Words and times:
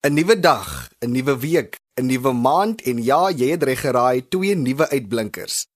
'n 0.00 0.14
Nuwe 0.16 0.40
dag, 0.40 0.88
'n 1.04 1.12
nuwe 1.12 1.36
week, 1.38 1.76
'n 2.00 2.06
nuwe 2.08 2.32
maand 2.32 2.80
en 2.88 3.02
ja, 3.04 3.28
jy 3.28 3.50
het 3.52 3.62
reg 3.68 3.80
geraai, 3.84 4.24
twee 4.32 4.54
nuwe 4.56 4.88
uitblinkers. 4.88 5.66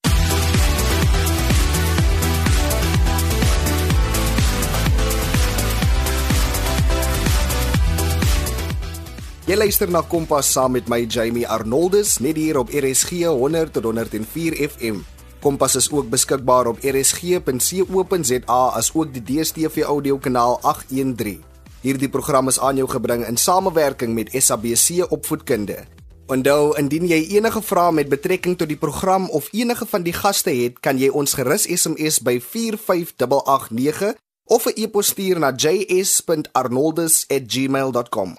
Jy 9.45 9.57
luister 9.61 9.91
na 9.93 10.01
Kompas 10.01 10.49
saam 10.53 10.73
met 10.73 10.89
my 10.89 11.05
Jamie 11.05 11.45
Arnoldus 11.45 12.19
net 12.19 12.37
hier 12.41 12.57
op 12.57 12.73
RSG 12.73 13.29
100 13.29 13.77
tot 13.77 13.85
104 13.85 14.57
FM. 14.71 15.05
Kompas 15.45 15.77
is 15.77 15.93
ook 15.93 16.09
beskikbaar 16.09 16.67
op 16.73 16.81
rsg.co.za 16.81 18.63
as 18.73 18.95
ook 18.95 19.13
die 19.13 19.23
DStv 19.23 19.85
audio 19.85 20.17
kanaal 20.17 20.57
813. 20.63 21.54
Hierdie 21.85 22.09
program 22.09 22.49
is 22.49 22.57
aan 22.65 22.79
jou 22.81 22.87
gebring 22.89 23.27
in 23.29 23.37
samewerking 23.37 24.17
met 24.17 24.33
SABC 24.33 25.05
Opvoedkunde. 25.13 25.85
Onthou, 26.33 26.73
indien 26.81 27.05
jy 27.05 27.37
enige 27.37 27.61
vrae 27.61 27.93
met 27.93 28.09
betrekking 28.09 28.57
tot 28.57 28.73
die 28.73 28.81
program 28.81 29.29
of 29.29 29.53
enige 29.53 29.85
van 29.91 30.01
die 30.07 30.15
gaste 30.17 30.49
het, 30.57 30.81
kan 30.81 30.97
jy 30.97 31.13
ons 31.13 31.37
gerus 31.37 31.69
SMS 31.69 32.25
by 32.25 32.41
45889 32.41 34.17
of 34.49 34.65
'n 34.65 34.73
e-pos 34.81 35.13
stuur 35.13 35.37
na 35.39 35.53
js.arnoldus@gmail.com. 35.53 38.37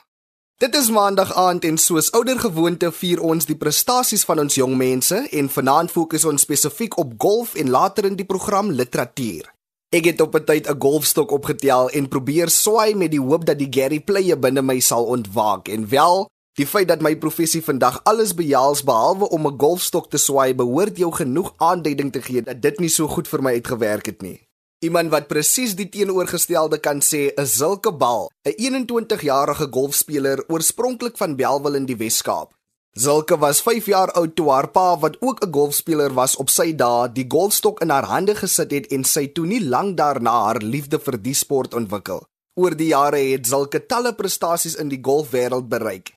Dit 0.58 0.76
is 0.76 0.90
maandag 0.90 1.34
aand 1.34 1.66
en 1.66 1.78
soos 1.78 2.12
ouer 2.12 2.40
gewoonte 2.40 2.92
vier 2.92 3.22
ons 3.22 3.46
die 3.46 3.56
prestasies 3.56 4.24
van 4.24 4.40
ons 4.40 4.56
jong 4.56 4.78
mense 4.78 5.28
en 5.32 5.50
vanaand 5.50 5.92
fokus 5.92 6.26
ons 6.26 6.42
spesifiek 6.42 6.98
op 6.98 7.14
golf 7.18 7.56
en 7.56 7.70
later 7.70 8.06
in 8.06 8.16
die 8.16 8.26
program 8.26 8.72
literatuur. 8.72 9.55
Ek 9.94 10.06
het 10.06 10.22
op 10.22 10.36
'n 10.36 10.44
tyd 10.44 10.68
'n 10.70 10.82
golfstok 10.82 11.32
opgetel 11.32 11.90
en 11.90 12.08
probeer 12.08 12.50
swaai 12.50 12.96
met 12.96 13.12
die 13.12 13.22
hoop 13.22 13.46
dat 13.46 13.60
die 13.60 13.70
Gary 13.70 14.00
player 14.00 14.40
binne 14.40 14.62
my 14.62 14.80
sal 14.80 15.06
ontwaak 15.06 15.68
en 15.68 15.90
wel 15.90 16.30
die 16.56 16.66
feit 16.66 16.88
dat 16.88 17.02
my 17.02 17.16
professie 17.16 17.64
vandag 17.64 18.00
alles 18.04 18.34
behels 18.34 18.84
behalwe 18.84 19.30
om 19.30 19.48
'n 19.48 19.60
golfstok 19.60 20.10
te 20.10 20.18
swaai 20.18 20.56
behoort 20.56 20.98
jou 20.98 21.12
genoeg 21.12 21.54
aanduiding 21.58 22.12
te 22.12 22.22
gee 22.22 22.42
dat 22.42 22.62
dit 22.62 22.80
nie 22.80 22.90
so 22.90 23.08
goed 23.08 23.28
vir 23.28 23.42
my 23.42 23.52
uitgewerk 23.52 24.06
het 24.06 24.22
nie. 24.22 24.48
Iemand 24.80 25.10
wat 25.10 25.28
presies 25.28 25.76
die 25.76 25.90
teenoorgestelde 25.90 26.78
kan 26.78 27.00
sê, 27.02 27.32
is 27.36 27.56
Zulke 27.56 27.94
Bal, 27.94 28.30
'n 28.44 28.54
21-jarige 28.58 29.68
golfspeler 29.72 30.44
oorspronklik 30.48 31.18
van 31.18 31.36
Belwel 31.36 31.76
in 31.76 31.86
die 31.86 31.98
Wes-Kaap. 31.98 32.54
Zulke 32.98 33.36
was 33.38 33.60
5 33.62 33.86
jaar 33.92 34.12
oud 34.16 34.36
toe 34.40 34.46
haar 34.52 34.70
pa 34.72 34.98
wat 35.00 35.18
ook 35.20 35.44
'n 35.44 35.52
golfspeler 35.52 36.14
was 36.14 36.36
op 36.36 36.50
sy 36.50 36.76
dae 36.76 37.12
die 37.12 37.26
golfstok 37.28 37.82
in 37.82 37.90
haar 37.90 38.06
hande 38.06 38.36
gesit 38.36 38.72
het 38.72 38.88
en 38.88 39.04
sy 39.04 39.28
toe 39.28 39.46
nie 39.46 39.60
lank 39.60 39.98
daarna 39.98 40.32
haar 40.32 40.62
liefde 40.62 41.00
vir 41.00 41.22
die 41.22 41.34
sport 41.34 41.74
ontwikkel. 41.74 42.24
Oor 42.54 42.76
die 42.76 42.88
jare 42.88 43.18
het 43.18 43.48
Zulke 43.48 43.86
talle 43.86 44.14
prestasies 44.14 44.76
in 44.76 44.88
die 44.88 45.02
golfwêreld 45.02 45.68
bereik. 45.68 46.16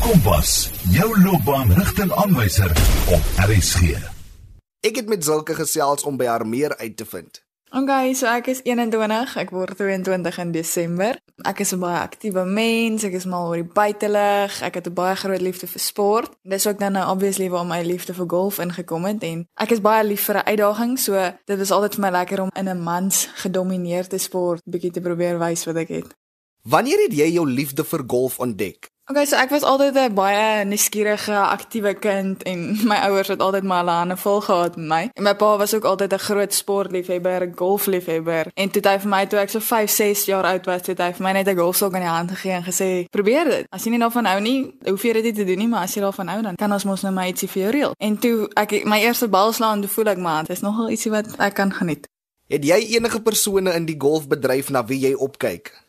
Kompas, 0.00 0.70
jou 0.90 1.20
loopbaanrigtingaanwyser 1.22 2.70
op 3.08 3.22
RSG. 3.48 3.96
Ek 4.80 4.96
het 4.96 5.08
met 5.08 5.24
Zulke 5.24 5.54
gesels 5.54 6.04
om 6.04 6.16
by 6.16 6.24
haar 6.26 6.46
meer 6.46 6.76
uit 6.76 6.96
te 6.96 7.04
vind. 7.04 7.45
Okay, 7.74 8.14
so 8.14 8.28
ek 8.30 8.46
is 8.46 8.60
21, 8.62 9.32
ek 9.42 9.50
word 9.50 9.74
22 9.74 10.38
in 10.38 10.52
Desember. 10.54 11.16
Ek 11.42 11.60
is 11.60 11.74
'n 11.74 11.80
baie 11.82 11.98
aktiewe 11.98 12.46
mens, 12.46 13.02
ek 13.02 13.18
is 13.18 13.26
mal 13.26 13.48
oor 13.48 13.58
die 13.58 13.66
buitelug, 13.66 14.62
ek 14.62 14.74
het 14.74 14.86
'n 14.86 14.94
baie 14.94 15.16
groot 15.16 15.40
liefde 15.40 15.66
vir 15.66 15.80
sport. 15.80 16.30
Dis 16.44 16.66
ook 16.66 16.78
dan 16.78 16.92
nou 16.92 17.10
obviously 17.10 17.50
waar 17.50 17.66
my 17.66 17.82
liefde 17.82 18.14
vir 18.14 18.28
golf 18.28 18.58
ingekom 18.58 19.04
het 19.04 19.22
en 19.22 19.48
ek 19.56 19.70
is 19.70 19.80
baie 19.80 20.04
lief 20.04 20.24
vir 20.24 20.36
'n 20.36 20.46
uitdaging, 20.46 20.98
so 20.98 21.12
dit 21.44 21.58
was 21.58 21.70
altyd 21.70 21.94
vir 21.94 22.00
my 22.00 22.10
lekker 22.10 22.40
om 22.40 22.50
in 22.54 22.68
'n 22.68 22.82
mans 22.82 23.28
gedomeineerde 23.34 24.18
sport 24.18 24.62
bietjie 24.64 24.92
te 24.92 25.00
probeer 25.00 25.38
wys 25.38 25.64
wat 25.64 25.76
ek 25.76 25.88
het. 25.88 26.14
Wanneer 26.66 26.98
het 26.98 27.12
jy 27.14 27.26
jou 27.30 27.46
liefde 27.46 27.84
vir 27.86 28.02
golf 28.10 28.40
ontdek? 28.42 28.88
Okay, 29.06 29.22
so 29.30 29.38
ek 29.38 29.52
was 29.54 29.62
altyd 29.62 29.94
'n 29.94 30.14
baie 30.14 30.64
nuuskierige, 30.64 31.36
aktiewe 31.38 31.94
kind 31.94 32.42
en 32.42 32.74
my 32.90 32.96
ouers 33.06 33.28
het 33.28 33.40
altyd 33.40 33.62
my 33.62 33.84
hande 33.86 34.16
vol 34.16 34.40
gehad 34.40 34.76
met 34.76 34.86
my. 34.86 35.10
En 35.14 35.22
my 35.22 35.34
pa 35.34 35.56
was 35.56 35.74
ook 35.74 35.84
altyd 35.84 36.12
'n 36.12 36.18
groot 36.18 36.54
sportliefhebber, 36.54 37.46
'n 37.46 37.56
golfliefhebber. 37.56 38.50
En 38.54 38.70
toe 38.70 38.82
hy 38.82 38.98
vir 38.98 39.08
my 39.08 39.26
toe 39.26 39.38
ek 39.38 39.50
so 39.50 39.60
5, 39.60 39.90
6 39.90 40.24
jaar 40.24 40.44
oud 40.44 40.66
was, 40.66 40.86
het 40.86 40.98
hy 40.98 41.12
vir 41.12 41.22
my 41.22 41.32
net 41.32 41.46
'n 41.46 41.56
golfstok 41.56 41.94
in 41.94 42.00
die 42.00 42.08
hand 42.08 42.30
gegee 42.30 42.52
en 42.52 42.64
gesê: 42.64 43.04
"Probeer 43.10 43.44
dit. 43.44 43.66
As 43.70 43.84
jy 43.84 43.90
nie 43.90 44.00
daarvan 44.00 44.26
hou 44.26 44.40
nie, 44.40 44.74
hoef 44.84 45.02
jy 45.02 45.12
dit 45.12 45.34
te 45.34 45.44
doen 45.44 45.58
nie, 45.58 45.68
maar 45.68 45.82
as 45.82 45.94
jy 45.94 46.00
daarvan 46.00 46.28
hou, 46.28 46.42
dan 46.42 46.54
kan 46.54 46.72
ons 46.72 46.84
mos 46.84 47.02
nou 47.02 47.14
my 47.14 47.26
ietsie 47.26 47.48
vir 47.48 47.62
jou 47.62 47.72
reël." 47.72 47.94
En 47.98 48.18
toe 48.18 48.48
ek 48.54 48.84
my 48.84 48.98
eerste 48.98 49.28
bal 49.28 49.52
slaan, 49.52 49.80
toe 49.80 49.90
voel 49.90 50.06
ek 50.06 50.18
maar, 50.18 50.42
dit 50.42 50.56
is 50.56 50.62
nogal 50.62 50.90
ietsie 50.90 51.10
wat 51.10 51.26
ek 51.38 51.54
kan 51.54 51.72
geniet. 51.72 52.08
Het 52.48 52.64
jy 52.64 52.96
enige 52.96 53.20
persone 53.20 53.74
in 53.74 53.84
die 53.86 53.98
golfbedryf 53.98 54.70
na 54.70 54.84
wie 54.84 54.98
jy 54.98 55.14
opkyk? 55.14 55.85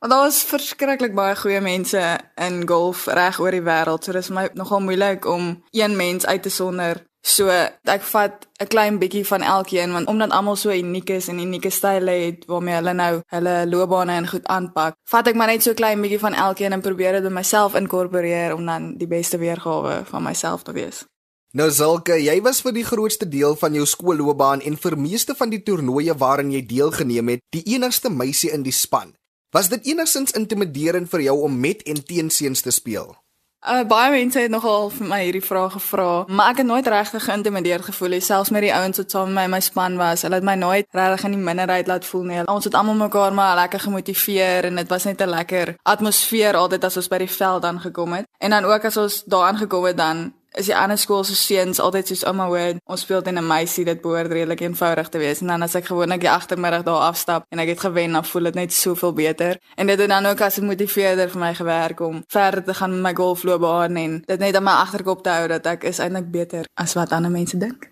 Want 0.00 0.12
daar 0.12 0.26
is 0.26 0.42
verskriklik 0.48 1.12
baie 1.14 1.34
goeie 1.36 1.60
mense 1.60 2.00
in 2.40 2.62
golf 2.68 3.04
reg 3.04 3.36
oor 3.40 3.52
die 3.52 3.60
wêreld. 3.60 4.04
So 4.04 4.16
dis 4.16 4.30
my 4.32 4.46
nogal 4.56 4.80
moeilik 4.80 5.26
om 5.28 5.58
een 5.76 5.96
mens 5.96 6.26
uit 6.26 6.42
te 6.42 6.48
sonder. 6.48 7.02
So 7.20 7.52
ek 7.84 8.06
vat 8.12 8.46
'n 8.62 8.66
klein 8.66 8.98
bietjie 8.98 9.26
van 9.26 9.42
elkeen 9.42 9.92
want 9.92 10.08
omdat 10.08 10.30
almal 10.30 10.56
so 10.56 10.70
uniek 10.70 11.10
is 11.10 11.28
en 11.28 11.38
unieke 11.38 11.70
style 11.70 12.10
het 12.10 12.46
waarmee 12.46 12.74
hulle 12.74 12.92
nou 12.92 13.20
hulle 13.26 13.66
loopbane 13.68 14.12
en 14.12 14.28
goed 14.28 14.46
aanpak, 14.46 14.94
vat 15.04 15.26
ek 15.26 15.34
maar 15.34 15.46
net 15.46 15.62
so 15.62 15.74
klein 15.74 16.00
bietjie 16.00 16.18
van 16.18 16.34
elkeen 16.34 16.72
en 16.72 16.80
probeer 16.80 17.12
dit 17.12 17.22
by 17.22 17.34
myself 17.34 17.74
inkorporeer 17.74 18.54
om 18.54 18.66
dan 18.66 18.96
die 18.96 19.06
beste 19.06 19.38
weergawe 19.38 20.04
van 20.04 20.22
myself 20.22 20.62
te 20.62 20.72
wees. 20.72 21.04
Nou 21.52 21.70
Zulke, 21.70 22.14
jy 22.22 22.40
was 22.40 22.60
vir 22.62 22.72
die 22.72 22.84
grootste 22.84 23.28
deel 23.28 23.56
van 23.56 23.74
jou 23.74 23.86
skoolloopbaan 23.86 24.60
en 24.60 24.76
vir 24.76 24.98
meeste 24.98 25.34
van 25.34 25.50
die 25.50 25.62
toernooie 25.62 26.14
waarin 26.14 26.50
jy 26.50 26.66
deelgeneem 26.66 27.28
het, 27.28 27.40
die 27.50 27.62
enigste 27.74 28.08
meisie 28.08 28.50
in 28.50 28.62
die 28.62 28.72
span. 28.72 29.12
Was 29.50 29.68
dit 29.68 29.86
enigsins 29.90 30.30
intimiderend 30.30 31.10
vir 31.10 31.20
jou 31.20 31.40
om 31.42 31.60
met 31.60 31.82
en 31.82 32.04
teen 32.04 32.30
seuns 32.30 32.60
te 32.62 32.70
speel? 32.70 33.16
Uh, 33.60 33.82
baie 33.84 34.10
mense 34.14 34.38
het 34.40 34.50
nogal 34.50 34.86
vir 34.94 35.08
my 35.10 35.18
hierdie 35.24 35.42
vraag 35.44 35.74
gevra, 35.74 36.24
maar 36.32 36.52
ek 36.54 36.62
het 36.62 36.68
nooit 36.68 36.86
regtig 36.86 37.26
geïntimideerd 37.26 37.84
gevoel 37.90 38.14
nie, 38.14 38.20
selfs 38.24 38.52
met 38.54 38.62
die 38.64 38.70
ouens 38.72 39.02
wat 39.02 39.10
saam 39.10 39.34
met 39.34 39.36
my 39.36 39.44
in 39.48 39.52
my 39.52 39.60
span 39.60 39.98
was. 40.00 40.22
Hulle 40.24 40.38
het 40.38 40.46
my 40.46 40.54
nooit 40.54 40.86
regtig 40.96 41.26
in 41.28 41.34
die 41.36 41.42
minderheid 41.50 41.90
laat 41.90 42.06
voel 42.08 42.24
nie. 42.30 42.40
Ons 42.46 42.70
het 42.70 42.78
almal 42.78 42.96
mekaar 43.02 43.34
maar 43.36 43.58
lekker 43.58 43.82
gemotiveer 43.84 44.70
en 44.70 44.80
dit 44.80 44.88
was 44.88 45.04
net 45.04 45.20
'n 45.20 45.28
lekker 45.28 45.74
atmosfeer 45.82 46.56
altyd 46.56 46.84
as 46.84 46.96
ons 46.96 47.08
by 47.08 47.18
die 47.18 47.30
veld 47.30 47.64
aangekom 47.64 48.12
het. 48.12 48.26
En 48.38 48.50
dan 48.50 48.64
ook 48.64 48.84
as 48.84 48.96
ons 48.96 49.24
daar 49.24 49.50
aangekom 49.50 49.84
het 49.84 49.96
dan 49.96 50.32
is 50.58 50.66
die 50.66 50.76
ander 50.76 50.98
skool 50.98 51.24
se 51.24 51.34
seuns 51.34 51.78
altyd 51.80 52.10
soos 52.10 52.24
ouma 52.26 52.46
hoor 52.50 52.78
ons 52.90 53.04
speel 53.04 53.22
teen 53.22 53.38
'n 53.38 53.46
meisie 53.46 53.84
dit 53.84 54.00
behoort 54.00 54.32
redelik 54.32 54.60
eenvoudig 54.60 55.08
te 55.08 55.18
wees 55.18 55.40
en 55.40 55.46
dan 55.46 55.62
as 55.62 55.74
ek 55.74 55.86
gewoonlik 55.86 56.20
die 56.20 56.30
agtermiddag 56.30 56.82
daar 56.82 57.06
afstap 57.10 57.44
en 57.50 57.58
ek 57.58 57.68
het 57.68 57.80
gewen 57.80 58.12
dan 58.12 58.24
voel 58.24 58.42
dit 58.42 58.54
net 58.54 58.72
soveel 58.72 59.12
beter 59.12 59.58
en 59.76 59.86
dit 59.86 59.98
het 59.98 60.08
dan 60.08 60.26
ook 60.26 60.40
as 60.40 60.58
'n 60.58 60.66
motiveerder 60.66 61.30
vir 61.30 61.40
my 61.40 61.54
gewerk 61.54 62.00
om 62.00 62.24
verder 62.28 62.64
te 62.64 62.74
gaan 62.74 62.90
met 62.90 63.02
my 63.02 63.14
golfloopbaan 63.14 63.96
en 63.96 64.22
dit 64.26 64.38
net 64.38 64.56
aan 64.56 64.64
my 64.64 64.72
agterkop 64.72 65.22
te 65.22 65.30
hou 65.30 65.48
dat 65.48 65.66
ek 65.66 65.84
is 65.84 65.98
eintlik 65.98 66.30
beter 66.30 66.64
as 66.74 66.94
wat 66.94 67.12
ander 67.12 67.30
mense 67.30 67.56
dink 67.56 67.90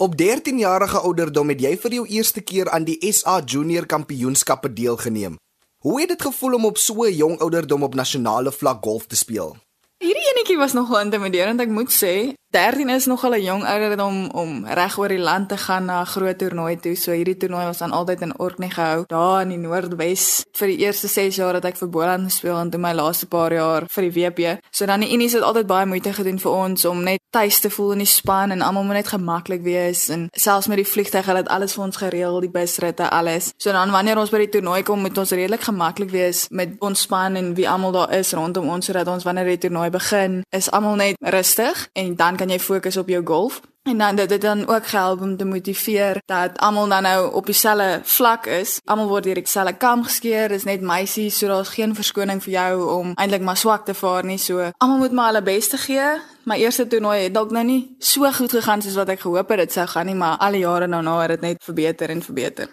Op 0.00 0.16
13 0.16 0.58
jarige 0.58 0.98
ouderdom 0.98 1.48
het 1.48 1.60
jy 1.60 1.72
vir 1.76 1.92
jou 1.92 2.06
eerste 2.06 2.40
keer 2.40 2.70
aan 2.70 2.84
die 2.84 3.12
SA 3.12 3.40
Junior 3.44 3.86
Kampioenskappe 3.86 4.72
deelgeneem. 4.72 5.36
Hoe 5.78 6.00
het 6.00 6.08
dit 6.08 6.22
gevoel 6.22 6.54
om 6.54 6.64
op 6.64 6.78
so 6.78 7.02
'n 7.02 7.14
jong 7.14 7.38
ouderdom 7.40 7.82
op 7.82 7.94
nasionale 7.94 8.52
vlak 8.52 8.78
golf 8.84 9.06
te 9.06 9.16
speel? 9.16 9.56
Hierdie 9.98 10.28
enetjie 10.30 10.56
was 10.60 10.76
nogal 10.78 11.02
intimiderend, 11.02 11.58
ek 11.58 11.72
moet 11.74 11.90
sê. 11.90 12.12
13 12.50 12.88
is 12.88 13.06
nogal 13.06 13.34
'n 13.34 13.42
jong 13.42 13.64
ouderdom 13.64 14.30
om 14.30 14.66
reg 14.66 14.98
oor 14.98 15.08
die 15.08 15.18
land 15.18 15.48
te 15.48 15.56
gaan 15.56 15.84
na 15.84 16.00
'n 16.00 16.06
groot 16.06 16.38
toernooi 16.38 16.76
toe. 16.80 16.94
So 16.96 17.12
hierdie 17.12 17.36
toernooi 17.36 17.64
was 17.64 17.78
dan 17.78 17.90
altyd 17.90 18.20
in 18.20 18.38
Orkney 18.38 18.70
gehou, 18.70 19.04
daar 19.06 19.42
in 19.42 19.48
die 19.48 19.58
Noordwes. 19.58 20.44
Vir 20.52 20.66
die 20.66 20.76
eerste 20.78 21.08
6 21.08 21.36
jaar 21.36 21.54
het 21.54 21.64
ek 21.64 21.76
vir 21.76 21.88
Boland 21.88 22.24
gespeel 22.24 22.56
en 22.56 22.70
toe 22.70 22.80
my 22.80 22.92
laaste 22.92 23.26
paar 23.26 23.52
jaar 23.52 23.84
vir 23.88 24.10
die 24.10 24.12
WP. 24.12 24.58
So 24.70 24.86
dan 24.86 25.00
die 25.00 25.12
Unis 25.12 25.32
het 25.32 25.42
altyd 25.42 25.66
baie 25.66 25.86
moeite 25.86 26.12
gedoen 26.12 26.38
vir 26.38 26.50
ons 26.50 26.84
om 26.84 27.02
net 27.02 27.20
tuis 27.30 27.60
te 27.60 27.70
voel 27.70 27.92
in 27.92 27.98
die 27.98 28.06
span 28.06 28.50
en 28.50 28.62
almal 28.62 28.84
moet 28.84 28.94
net 28.94 29.08
gemaklik 29.08 29.62
wees 29.62 30.08
en 30.08 30.28
selfs 30.32 30.66
met 30.66 30.76
die 30.76 30.86
vliegtuig 30.86 31.26
hulle 31.26 31.38
het 31.38 31.48
alles 31.48 31.74
vir 31.74 31.84
ons 31.84 31.96
gereël, 31.96 32.40
die 32.40 32.50
busritte, 32.50 33.10
alles. 33.10 33.52
So 33.58 33.72
dan 33.72 33.90
wanneer 33.90 34.18
ons 34.18 34.30
by 34.30 34.38
die 34.38 34.48
toernooi 34.48 34.82
kom, 34.82 35.00
moet 35.00 35.18
ons 35.18 35.30
redelik 35.30 35.60
gemaklik 35.60 36.10
wees 36.10 36.46
met 36.50 36.68
ons 36.78 37.00
span 37.00 37.36
en 37.36 37.54
wie 37.54 37.68
almal 37.68 37.92
daar 37.92 38.12
is 38.12 38.32
rondom 38.32 38.68
ons 38.68 38.86
sodat 38.86 39.08
ons 39.08 39.24
wanneer 39.24 39.44
die 39.44 39.58
toernooi 39.58 39.90
begin, 39.90 40.42
is 40.50 40.70
almal 40.70 40.96
net 40.96 41.16
rustig 41.20 41.88
en 41.92 42.16
dan 42.16 42.37
kan 42.38 42.52
jy 42.52 42.60
fokus 42.62 42.96
op 42.96 43.10
jou 43.10 43.20
golf. 43.26 43.60
En 43.88 43.98
dan 43.98 44.16
dit 44.16 44.30
het 44.30 44.40
dan 44.40 44.66
ook 44.68 44.86
gehelp 44.86 45.20
om 45.20 45.36
te 45.36 45.44
motiveer 45.44 46.20
dat 46.26 46.58
almal 46.58 46.88
dan 46.88 47.02
nou 47.02 47.32
op 47.32 47.46
dieselfde 47.46 48.00
vlak 48.04 48.46
is. 48.46 48.80
Almal 48.84 49.08
word 49.08 49.24
deur 49.24 49.34
dieselfde 49.34 49.76
kam 49.76 50.04
geskeer. 50.04 50.48
Dis 50.48 50.64
net 50.64 50.80
meisies, 50.80 51.38
so 51.38 51.46
daar's 51.46 51.68
geen 51.68 51.94
verskoning 51.94 52.42
vir 52.42 52.52
jou 52.52 52.72
om 52.98 53.14
eintlik 53.14 53.42
maar 53.42 53.56
swak 53.56 53.86
te 53.86 53.94
vaar 53.94 54.24
nie. 54.24 54.38
So 54.38 54.70
almal 54.76 54.98
moet 54.98 55.12
maar 55.12 55.32
hulle 55.32 55.42
bes 55.42 55.68
te 55.68 55.78
gee. 55.78 56.10
My 56.44 56.58
eerste 56.60 56.86
toernooi 56.86 57.22
het 57.22 57.34
dalk 57.34 57.50
nou 57.50 57.64
nie 57.64 57.96
so 57.98 58.28
goed 58.32 58.52
gegaan 58.52 58.82
soos 58.82 58.98
wat 59.00 59.08
ek 59.08 59.24
gehoop 59.24 59.48
het 59.48 59.64
dit 59.64 59.72
sou 59.72 59.86
gaan 59.86 60.06
nie, 60.06 60.14
maar 60.14 60.36
al 60.36 60.52
die 60.52 60.64
jare 60.66 60.88
daarna 60.88 61.20
het 61.20 61.36
dit 61.36 61.40
net 61.40 61.64
verbeter 61.64 62.10
en 62.10 62.22
verbeter. 62.22 62.68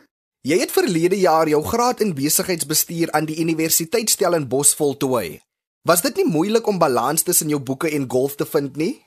Jy 0.45 0.59
het 0.61 0.71
verlede 0.71 1.17
jaar 1.19 1.49
jou 1.49 1.63
graad 1.63 2.03
in 2.05 2.13
besigheidsbestuur 2.13 3.11
aan 3.11 3.25
die 3.25 3.39
Universiteit 3.41 4.09
Stellenbosch 4.09 4.75
voltooi. 4.75 5.39
Was 5.85 6.01
dit 6.01 6.15
nie 6.17 6.27
moeilik 6.29 6.67
om 6.67 6.77
balans 6.77 7.23
tussen 7.23 7.49
jou 7.49 7.59
boeke 7.61 7.89
en 7.89 8.05
golf 8.09 8.35
te 8.35 8.45
vind 8.45 8.75
nie? 8.75 9.04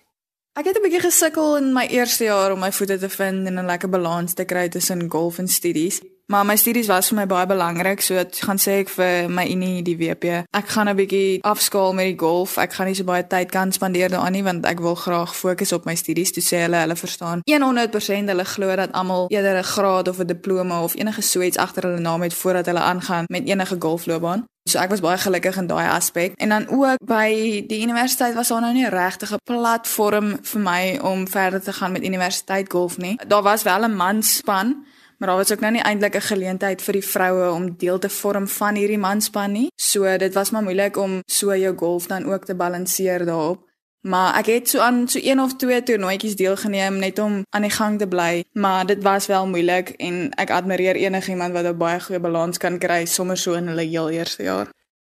Ek 0.58 0.66
het 0.66 0.76
'n 0.76 0.82
bietjie 0.82 1.00
gesukkel 1.00 1.56
in 1.56 1.72
my 1.72 1.86
eerste 1.86 2.24
jaar 2.24 2.52
om 2.52 2.58
my 2.58 2.72
voete 2.72 2.98
te 2.98 3.08
vind 3.08 3.46
en 3.46 3.58
'n 3.58 3.66
lekker 3.66 3.88
balans 3.88 4.34
te 4.34 4.44
kry 4.44 4.68
tussen 4.68 5.10
golf 5.10 5.38
en 5.38 5.48
studies. 5.48 6.00
Maar 6.32 6.44
my 6.44 6.56
studies 6.56 6.86
was 6.86 7.08
vir 7.08 7.16
my 7.16 7.24
baie 7.26 7.46
belangrik, 7.48 8.02
so 8.04 8.12
dit 8.14 8.40
gaan 8.44 8.58
sê 8.60 8.82
ek 8.82 8.90
vir 8.92 9.30
my 9.32 9.46
unie 9.48 9.80
die 9.80 9.94
WP. 9.96 10.42
Ek 10.52 10.66
gaan 10.74 10.88
'n 10.88 10.96
bietjie 10.96 11.40
afskaal 11.40 11.94
met 11.96 12.04
die 12.04 12.18
golf. 12.20 12.58
Ek 12.58 12.72
gaan 12.72 12.86
nie 12.86 12.94
so 12.94 13.04
baie 13.04 13.26
tyd 13.26 13.50
kan 13.50 13.72
spandeer 13.72 14.10
daaraan 14.10 14.32
nie 14.32 14.42
want 14.42 14.66
ek 14.66 14.80
wil 14.80 14.94
graag 14.94 15.36
fokus 15.36 15.72
op 15.72 15.86
my 15.86 15.94
studies. 15.94 16.32
Toe 16.32 16.42
sê 16.42 16.56
hulle 16.68 16.76
hulle 16.76 16.96
verstaan 16.96 17.40
100% 17.44 18.28
hulle 18.28 18.44
glo 18.44 18.76
dat 18.76 18.92
almal 18.92 19.26
eerder 19.28 19.56
'n 19.56 19.64
graad 19.64 20.08
of 20.08 20.18
'n 20.18 20.26
diploma 20.26 20.82
of 20.82 20.94
enige 20.94 21.22
so 21.22 21.40
iets 21.40 21.56
agter 21.56 21.82
hulle 21.82 22.00
naam 22.00 22.22
het 22.22 22.34
voordat 22.34 22.66
hulle 22.66 22.80
aangaan 22.80 23.24
met 23.28 23.48
enige 23.48 23.76
golfloopbaan. 23.78 24.44
So 24.68 24.78
ek 24.78 24.90
was 24.90 25.00
baie 25.00 25.18
gelukkig 25.18 25.56
in 25.56 25.66
daai 25.66 25.88
aspek. 25.88 26.32
En 26.36 26.48
dan 26.48 26.68
ook 26.68 26.96
by 27.04 27.64
die 27.66 27.82
universiteit 27.82 28.34
was 28.34 28.48
daar 28.48 28.60
nou 28.60 28.72
nie 28.72 28.86
'n 28.86 29.38
platform 29.44 30.38
vir 30.42 30.60
my 30.60 30.98
om 31.02 31.28
verder 31.28 31.62
te 31.62 31.72
gaan 31.72 31.92
met 31.92 32.04
universiteit 32.04 32.70
golf 32.72 32.98
nie. 32.98 33.18
Daar 33.26 33.42
was 33.42 33.62
wel 33.62 33.84
'n 33.84 33.96
manspan, 33.96 34.84
maar 35.18 35.28
daar 35.28 35.36
was 35.36 35.52
ook 35.52 35.60
nou 35.60 35.72
nie 35.72 35.82
eintlik 35.82 36.14
'n 36.14 36.30
geleentheid 36.30 36.82
vir 36.82 36.92
die 36.92 37.06
vroue 37.06 37.52
om 37.52 37.76
deel 37.76 37.98
te 37.98 38.08
vorm 38.08 38.48
van 38.48 38.74
hierdie 38.74 38.98
manspan 38.98 39.52
nie. 39.52 39.70
So 39.76 40.16
dit 40.16 40.34
was 40.34 40.50
maar 40.50 40.62
moeilik 40.62 40.96
om 40.96 41.22
so 41.26 41.56
jou 41.56 41.76
golf 41.76 42.06
dan 42.06 42.24
ook 42.24 42.44
te 42.44 42.54
balanseer 42.54 43.24
daarop. 43.24 43.66
Maar 44.00 44.38
ek 44.38 44.46
het 44.46 44.68
so 44.68 44.78
aan 44.78 45.08
so 45.08 45.18
een 45.22 45.40
of 45.40 45.56
twee 45.56 45.82
toernooitjies 45.82 46.36
deelgeneem 46.36 46.98
net 46.98 47.18
om 47.18 47.42
aan 47.50 47.62
die 47.62 47.70
gang 47.70 47.98
te 47.98 48.06
bly, 48.06 48.44
maar 48.52 48.86
dit 48.86 49.02
was 49.02 49.26
wel 49.26 49.46
moeilik 49.46 49.88
en 49.88 50.30
ek 50.30 50.50
admireer 50.50 50.96
enigiemand 50.96 51.52
wat 51.52 51.64
'n 51.64 51.76
baie 51.76 52.00
goeie 52.00 52.20
balans 52.20 52.58
kan 52.58 52.78
kry 52.78 53.04
sommer 53.04 53.36
so 53.36 53.52
in 53.52 53.66
hulle 53.66 53.82
heel 53.82 54.10
eerste 54.10 54.42
jaar. 54.42 54.68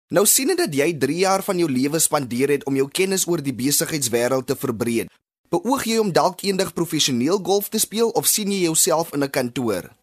Nou 0.08 0.26
sien 0.26 0.48
dit 0.48 0.58
dat 0.58 0.76
jy 0.76 0.94
3 0.98 1.18
jaar 1.18 1.44
van 1.44 1.58
jou 1.58 1.72
lewe 1.72 2.00
spandeer 2.00 2.50
het 2.50 2.66
om 2.66 2.76
jou 2.76 2.88
kennis 2.88 3.28
oor 3.28 3.44
die 3.44 3.54
besigheidswêreld 3.54 4.48
te 4.48 4.56
verbreek. 4.56 5.10
Beoog 5.50 5.84
jy 5.88 5.98
om 5.98 6.12
dalk 6.12 6.42
eendag 6.44 6.74
professioneel 6.74 7.40
golf 7.44 7.70
te 7.70 7.80
speel 7.80 8.10
of 8.20 8.26
sien 8.28 8.52
jy 8.52 8.66
jouself 8.66 9.14
in 9.14 9.24
'n 9.24 9.30
kantoor? 9.30 9.96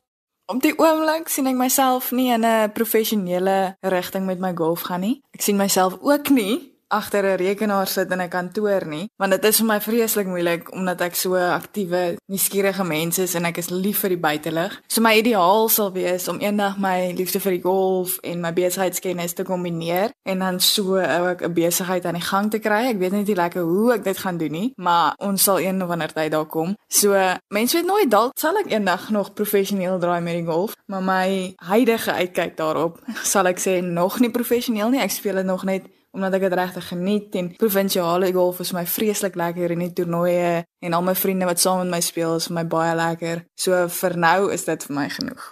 Op 0.47 0.63
die 0.63 0.79
oomblik 0.79 1.29
sien 1.29 1.47
ek 1.47 1.57
myself 1.57 2.11
nie 2.13 2.33
in 2.33 2.45
'n 2.45 2.73
professionele 2.73 3.77
rigting 3.81 4.27
met 4.27 4.39
my 4.39 4.53
golf 4.55 4.81
gaan 4.81 5.01
nie. 5.01 5.21
Ek 5.31 5.43
sien 5.43 5.57
myself 5.57 5.97
ook 6.01 6.29
nie 6.29 6.74
agter 6.89 7.25
'n 7.25 7.37
rekenaar 7.37 7.87
sit 7.87 8.11
in 8.11 8.21
'n 8.21 8.29
kantoor 8.29 8.87
nie, 8.87 9.09
want 9.17 9.33
dit 9.33 9.45
is 9.45 9.57
vir 9.57 9.67
my 9.67 9.81
vreeslik 9.81 10.27
moeilik 10.27 10.73
omdat 10.73 11.01
ek 11.01 11.15
so 11.15 11.35
aktiewe, 11.37 12.17
nuuskierige 12.27 12.85
mens 12.85 13.19
is 13.19 13.35
en 13.35 13.45
ek 13.45 13.57
is 13.57 13.71
lief 13.71 13.99
vir 13.99 14.09
die 14.09 14.19
buitelug. 14.19 14.81
So 14.87 15.01
my 15.01 15.15
ideaal 15.19 15.69
sal 15.69 15.93
wees 15.93 16.29
om 16.29 16.41
eendag 16.41 16.79
my 16.79 17.13
liefde 17.17 17.41
vir 17.41 17.53
die 17.53 17.63
golf 17.63 18.19
en 18.23 18.41
my 18.41 18.53
besigheidskennis 18.53 19.33
te 19.33 19.43
kombineer 19.43 20.11
en 20.23 20.39
dan 20.39 20.61
so 20.61 20.99
ook 20.99 21.43
'n 21.43 21.53
besigheid 21.53 22.05
aan 22.05 22.15
die 22.15 22.29
gang 22.31 22.51
te 22.51 22.59
kry. 22.59 22.89
Ek 22.89 22.99
weet 22.99 23.13
net 23.13 23.27
nie 23.27 23.37
lekker 23.37 23.63
hoe 23.63 23.93
ek 23.93 24.05
dit 24.05 24.19
gaan 24.19 24.37
doen 24.37 24.51
nie, 24.53 24.73
maar 24.77 25.15
ons 25.19 25.43
sal 25.43 25.61
een 25.61 25.83
of 25.83 25.91
ander 25.91 26.13
tyd 26.13 26.31
daar 26.31 26.47
kom. 26.47 26.77
So 26.89 27.13
mense 27.49 27.77
weet 27.77 27.87
nooit 27.87 28.11
dalk 28.11 28.33
sal 28.39 28.57
ek 28.57 28.71
eendag 28.71 29.11
nog 29.11 29.33
professioneel 29.33 29.99
draai 29.99 30.21
met 30.21 30.35
die 30.35 30.47
golf, 30.47 30.75
maar 30.87 31.03
my 31.03 31.55
huidige 31.57 32.13
uitkyk 32.13 32.57
daarop 32.57 33.01
sal 33.33 33.47
ek 33.47 33.59
sê 33.59 33.81
nog 33.83 34.21
nie 34.21 34.31
professioneel 34.31 34.91
nie. 34.91 35.01
Ek 35.01 35.11
speel 35.11 35.35
dit 35.35 35.47
nog 35.47 35.65
net 35.65 35.83
omdat 36.15 36.37
ek 36.39 36.47
dit 36.47 36.57
regtig 36.61 36.87
geniet 36.93 37.35
en 37.41 37.51
provinsiale 37.59 38.31
golf 38.33 38.63
is 38.63 38.71
vir 38.73 38.81
my 38.81 38.87
vreeslik 38.87 39.35
lekker 39.39 39.75
en 39.75 39.83
die 39.85 39.93
toernooie 39.99 40.63
en 40.65 40.97
al 40.97 41.05
my 41.05 41.17
vriende 41.19 41.49
wat 41.51 41.61
saam 41.61 41.83
met 41.83 41.97
my 41.97 42.01
speel 42.05 42.39
is 42.39 42.49
vir 42.49 42.59
my 42.61 42.65
baie 42.77 42.95
lekker. 42.99 43.45
So 43.59 43.85
vir 44.01 44.17
nou 44.17 44.53
is 44.55 44.65
dit 44.71 44.87
vir 44.89 44.95
my 44.95 45.09
genoeg. 45.19 45.51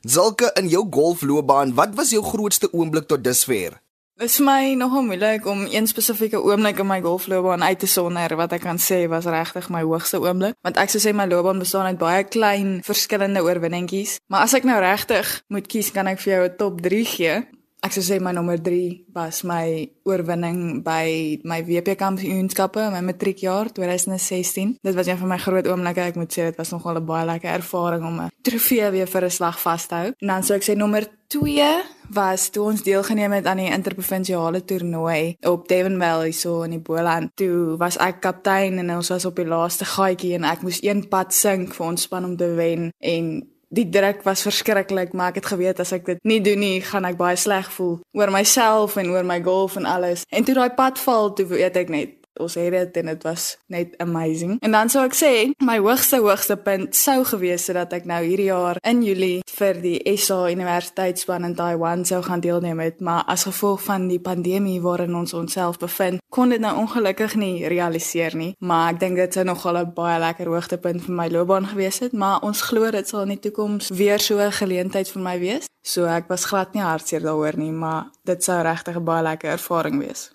Zulke 0.00 0.48
in 0.56 0.70
jou 0.72 0.86
golfloopbaan, 0.88 1.74
wat 1.76 1.94
was 1.94 2.10
jou 2.14 2.24
grootste 2.24 2.72
oomblik 2.72 3.06
tot 3.06 3.24
dusver? 3.24 3.76
Dit 4.20 4.28
is 4.28 4.40
my 4.44 4.74
nogal 4.76 5.02
moeilik 5.02 5.46
om 5.48 5.62
een 5.68 5.86
spesifieke 5.88 6.40
oomblik 6.44 6.80
in 6.82 6.88
my 6.88 6.98
golfloopbaan 7.00 7.62
uit 7.62 7.78
te 7.80 7.88
sonder 7.88 8.34
wat 8.36 8.52
ek 8.52 8.64
kan 8.66 8.76
sê 8.76 9.06
was 9.08 9.28
regtig 9.28 9.70
my 9.72 9.80
hoogste 9.80 10.20
oomblik, 10.20 10.58
want 10.60 10.76
ek 10.80 10.92
sou 10.92 11.00
sê 11.00 11.14
my 11.16 11.24
loopbaan 11.28 11.62
bestaan 11.62 11.88
uit 11.88 12.00
baie 12.00 12.26
klein 12.28 12.74
verskillende 12.84 13.40
oorwinningkies, 13.44 14.18
maar 14.28 14.44
as 14.44 14.56
ek 14.56 14.68
nou 14.68 14.76
regtig 14.80 15.38
moet 15.48 15.68
kies, 15.72 15.88
kan 15.96 16.08
ek 16.12 16.20
vir 16.20 16.32
jou 16.34 16.42
'n 16.48 16.56
top 16.60 16.80
3 16.84 17.04
gee. 17.04 17.36
Ek 17.80 17.94
sou 17.96 18.02
sê 18.04 18.18
my 18.20 18.32
nommer 18.36 18.58
3 18.60 19.06
was 19.16 19.40
my 19.48 19.88
oorwinning 20.04 20.82
by 20.84 21.40
my 21.48 21.62
WP 21.64 21.94
kampioenskappe 21.96 22.90
my 22.92 23.00
matriekjaar 23.00 23.70
2016. 23.72 24.76
Dit 24.84 24.94
was 24.94 25.08
een 25.08 25.16
van 25.16 25.32
my 25.32 25.38
groot 25.40 25.66
oomblikke. 25.66 26.10
Ek 26.12 26.18
moet 26.20 26.32
sê 26.32 26.50
dit 26.50 26.58
was 26.60 26.74
nogal 26.76 27.00
'n 27.00 27.06
baie 27.06 27.24
lekker 27.24 27.50
ervaring 27.50 28.04
om 28.04 28.20
'n 28.20 28.30
trofee 28.42 28.90
weer 28.90 29.06
vir 29.06 29.24
'n 29.24 29.30
slag 29.30 29.58
vas 29.60 29.86
te 29.86 29.94
hou. 29.94 30.12
En 30.20 30.26
dan 30.26 30.42
sou 30.42 30.56
ek 30.56 30.68
sê 30.68 30.76
nommer 30.76 31.08
2 31.28 31.82
was 32.10 32.50
toe 32.50 32.64
ons 32.64 32.82
deelgeneem 32.82 33.32
het 33.32 33.46
aan 33.46 33.56
die 33.56 33.70
interprovinsiale 33.70 34.64
toernooi 34.64 35.36
op 35.40 35.68
Devon 35.68 35.98
Valley 35.98 36.32
so 36.32 36.62
in 36.62 36.70
die 36.70 36.82
Boland. 36.82 37.30
Toe 37.34 37.76
was 37.78 37.96
ek 37.96 38.20
kaptein 38.20 38.78
en 38.78 38.90
ons 38.96 39.08
was 39.08 39.24
op 39.24 39.36
die 39.36 39.46
laaste 39.46 39.84
gaatjie 39.84 40.34
en 40.34 40.44
ek 40.44 40.62
moes 40.62 40.82
een 40.82 41.08
pad 41.08 41.34
sink 41.34 41.74
vir 41.74 41.86
ons 41.86 42.02
span 42.02 42.24
om 42.24 42.36
te 42.36 42.54
wen 42.54 42.90
en 42.98 43.48
die 43.70 43.86
druk 43.88 44.24
was 44.26 44.42
verskriklik, 44.42 45.12
maar 45.14 45.30
ek 45.30 45.40
het 45.40 45.50
geweet 45.52 45.80
as 45.82 45.92
ek 45.94 46.06
dit 46.08 46.22
nie 46.26 46.40
doen 46.42 46.58
nie, 46.58 46.80
gaan 46.82 47.06
ek 47.06 47.18
baie 47.20 47.38
sleg 47.38 47.70
voel 47.72 48.00
oor 48.18 48.32
myself 48.34 48.96
en 49.00 49.12
oor 49.14 49.26
my 49.26 49.38
golf 49.42 49.76
en 49.78 49.86
alles. 49.86 50.26
En 50.28 50.44
toe 50.44 50.56
daai 50.58 50.74
pad 50.74 50.98
val, 50.98 51.32
toe 51.38 51.46
weet 51.46 51.78
ek 51.78 51.92
net 51.92 52.19
ons 52.40 52.54
het 52.54 52.72
dit 52.72 52.96
en 52.96 53.06
dit 53.06 53.22
was 53.22 53.58
net 53.66 53.94
amazing. 53.98 54.56
En 54.60 54.72
dan 54.72 54.88
sou 54.88 55.04
ek 55.04 55.14
sê 55.14 55.32
my 55.58 55.78
hoogste 55.78 56.20
hoogste 56.24 56.56
punt 56.56 56.96
sou 56.96 57.24
gewees 57.24 57.66
het 57.70 57.76
dat 57.76 57.92
ek 58.00 58.08
nou 58.08 58.20
hierdie 58.24 58.50
jaar 58.50 58.80
in 58.86 59.02
Julie 59.04 59.40
vir 59.60 59.80
die 59.82 59.98
SA 60.16 60.48
Universiteitsspan 60.50 61.44
in 61.44 61.54
Taiwan 61.54 62.04
sou 62.08 62.22
gaan 62.24 62.40
deelneem 62.40 62.80
het, 62.80 63.00
maar 63.00 63.24
as 63.28 63.44
gevolg 63.48 63.82
van 63.84 64.08
die 64.08 64.20
pandemie 64.20 64.80
waarin 64.80 65.14
ons 65.14 65.34
onsself 65.36 65.78
bevind, 65.78 66.22
kon 66.30 66.52
dit 66.54 66.62
nou 66.62 66.72
ongelukkig 66.84 67.36
nie 67.40 67.68
realiseer 67.68 68.36
nie. 68.36 68.54
Maar 68.58 68.94
ek 68.94 69.00
dink 69.00 69.20
dit 69.20 69.34
sou 69.34 69.44
nogal 69.44 69.78
'n 69.78 69.94
baie 69.94 70.18
lekker 70.20 70.46
hoogtepunt 70.46 71.04
vir 71.04 71.14
my 71.14 71.28
loopbaan 71.28 71.66
gewees 71.66 71.98
het, 72.00 72.12
maar 72.12 72.42
ons 72.42 72.62
glo 72.62 72.90
dit 72.90 73.08
sal 73.08 73.22
in 73.22 73.36
die 73.36 73.44
toekoms 73.50 73.90
weer 73.90 74.18
so 74.18 74.38
'n 74.38 74.52
geleentheid 74.52 75.08
vir 75.08 75.22
my 75.22 75.38
wees. 75.38 75.68
So 75.82 76.04
ek 76.04 76.28
was 76.28 76.44
glad 76.44 76.74
nie 76.74 76.82
hartseer 76.82 77.20
daaroor 77.20 77.56
nie, 77.56 77.72
maar 77.72 78.10
dit 78.24 78.44
sou 78.44 78.62
regtig 78.62 78.96
'n 78.96 79.04
baie 79.04 79.22
lekker 79.22 79.50
ervaring 79.50 79.98
wees. 79.98 80.30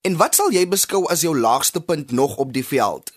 En 0.00 0.16
wat 0.16 0.34
sal 0.34 0.48
jy 0.48 0.62
beskou 0.64 1.02
as 1.12 1.20
jou 1.20 1.34
laagste 1.36 1.80
punt 1.84 2.12
nog 2.16 2.36
op 2.40 2.54
die 2.56 2.64
veld? 2.64 3.10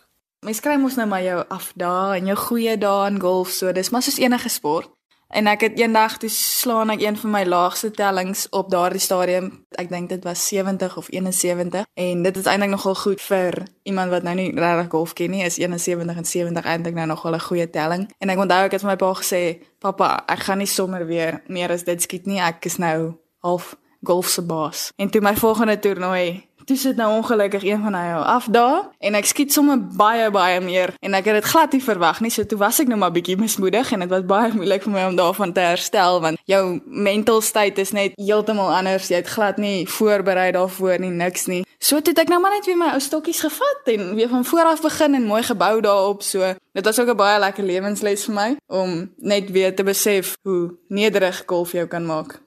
Mens 0.43 0.59
kry 0.59 0.75
mos 0.75 0.97
nou 0.99 1.05
maar 1.07 1.23
jou 1.23 1.37
afdae 1.47 2.17
en 2.17 2.25
jou 2.27 2.35
goeie 2.35 2.73
dae 2.77 3.05
in 3.07 3.21
golf, 3.23 3.53
so 3.55 3.71
dis 3.71 3.89
maar 3.89 4.03
soos 4.03 4.19
enige 4.19 4.49
sport. 4.51 4.89
En 5.33 5.47
ek 5.47 5.63
het 5.63 5.79
eendag 5.79 6.17
toe 6.19 6.29
slaan 6.29 6.91
ek 6.93 7.01
een 7.01 7.15
van 7.17 7.31
my 7.33 7.43
laagste 7.47 7.89
tellings 7.95 8.43
op 8.51 8.67
daardie 8.69 9.01
stadium. 9.01 9.47
Ek 9.79 9.87
dink 9.89 10.11
dit 10.11 10.27
was 10.27 10.43
70 10.51 10.97
of 10.99 11.07
71 11.09 11.87
en 11.93 12.25
dit 12.27 12.37
is 12.37 12.49
eintlik 12.51 12.73
nogal 12.75 12.99
goed 12.99 13.23
vir 13.29 13.57
iemand 13.87 14.11
wat 14.11 14.27
nou 14.27 14.35
nie 14.37 14.51
regtig 14.51 14.91
golf 14.91 15.15
ken 15.15 15.31
nie. 15.31 15.45
Is 15.47 15.57
71 15.63 16.19
en 16.19 16.27
70 16.27 16.67
eintlik 16.67 16.99
nou 16.99 17.07
nogal 17.07 17.39
'n 17.39 17.47
goeie 17.47 17.69
telling. 17.69 18.11
En 18.19 18.29
ek 18.29 18.43
onthou 18.43 18.65
ek 18.65 18.71
het 18.71 18.81
vir 18.81 18.89
my 18.89 18.95
pa 18.95 19.13
gesê, 19.13 19.63
"Pappa, 19.79 20.23
ek 20.27 20.39
gaan 20.39 20.57
nie 20.57 20.67
sommer 20.67 21.07
weer 21.07 21.41
meer 21.47 21.71
as 21.71 21.83
dit 21.83 22.01
skiet 22.01 22.25
nie. 22.25 22.39
Ek 22.39 22.65
is 22.65 22.77
nou 22.77 23.15
half 23.39 23.77
golf 24.03 24.27
se 24.27 24.41
baas." 24.41 24.91
En 24.97 25.09
toe 25.09 25.21
my 25.21 25.35
volgende 25.35 25.79
toernooi 25.79 26.43
Toe 26.65 26.77
sit 26.77 26.95
nou 26.95 27.09
ongelukkig 27.15 27.63
een 27.63 27.81
van 27.81 27.93
hy 27.93 28.13
af 28.13 28.45
daar 28.51 28.89
en 28.99 29.15
ek 29.19 29.25
skiet 29.25 29.53
sommer 29.53 29.79
baie 29.97 30.29
baie 30.31 30.61
meer 30.63 30.93
en 30.99 31.13
ek 31.17 31.25
het 31.25 31.41
dit 31.41 31.49
glad 31.51 31.71
nie 31.75 31.83
verwag 31.83 32.21
nie. 32.23 32.31
So 32.31 32.45
toe 32.45 32.57
was 32.57 32.79
ek 32.79 32.87
nou 32.87 32.99
maar 32.99 33.11
bietjie 33.11 33.35
mismoedig 33.39 33.91
en 33.91 34.05
dit 34.05 34.09
was 34.09 34.23
baie 34.27 34.53
moeilik 34.53 34.85
vir 34.85 34.93
my 34.93 35.05
om 35.09 35.17
daarvan 35.19 35.53
te 35.53 35.65
herstel 35.65 36.21
want 36.23 36.39
jou 36.47 36.63
mental 36.85 37.41
state 37.41 37.81
is 37.81 37.91
net 37.91 38.15
heeltemal 38.15 38.71
anders. 38.75 39.09
Jy 39.11 39.23
het 39.23 39.33
glad 39.33 39.57
nie 39.57 39.87
voorberei 39.89 40.51
daarvoor 40.55 40.99
nie, 41.03 41.11
niks 41.11 41.49
nie. 41.51 41.63
So 41.83 41.99
toe 41.99 42.13
het 42.13 42.23
ek 42.23 42.31
nou 42.31 42.39
maar 42.39 42.55
net 42.55 42.69
weer 42.69 42.79
my 42.79 42.93
ou 42.95 43.01
stokkies 43.03 43.43
gevat 43.43 43.91
en 43.91 44.15
weer 44.15 44.31
van 44.31 44.45
voor 44.45 44.71
af 44.71 44.81
begin 44.81 45.19
en 45.19 45.27
mooi 45.27 45.43
gebou 45.43 45.81
daarop. 45.81 46.23
So 46.23 46.53
dit 46.71 46.85
was 46.85 46.99
ook 46.99 47.09
'n 47.09 47.17
baie 47.17 47.39
lekker 47.39 47.63
lewensles 47.63 48.25
vir 48.25 48.33
my 48.33 48.55
om 48.67 49.11
net 49.17 49.51
weer 49.51 49.75
te 49.75 49.83
besef 49.83 50.37
hoe 50.43 50.77
nederig 50.87 51.43
golf 51.45 51.71
jou 51.71 51.87
kan 51.87 52.05
maak. 52.05 52.42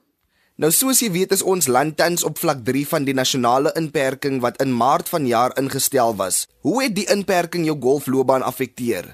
Nou 0.57 0.71
soos 0.73 1.03
jy 1.03 1.11
weet 1.13 1.33
is 1.35 1.43
ons 1.45 1.67
land 1.69 1.93
tans 1.99 2.23
op 2.25 2.39
vlak 2.41 2.63
3 2.65 2.79
van 2.89 3.03
die 3.05 3.13
nasionale 3.13 3.69
inperking 3.77 4.39
wat 4.41 4.57
in 4.63 4.71
Maart 4.73 5.11
vanjaar 5.13 5.53
ingestel 5.61 6.15
was. 6.17 6.47
Hoe 6.65 6.81
het 6.81 6.95
die 6.97 7.05
inperking 7.13 7.67
jou 7.69 7.75
golfloopbaan 7.77 8.41
affekteer? 8.41 9.11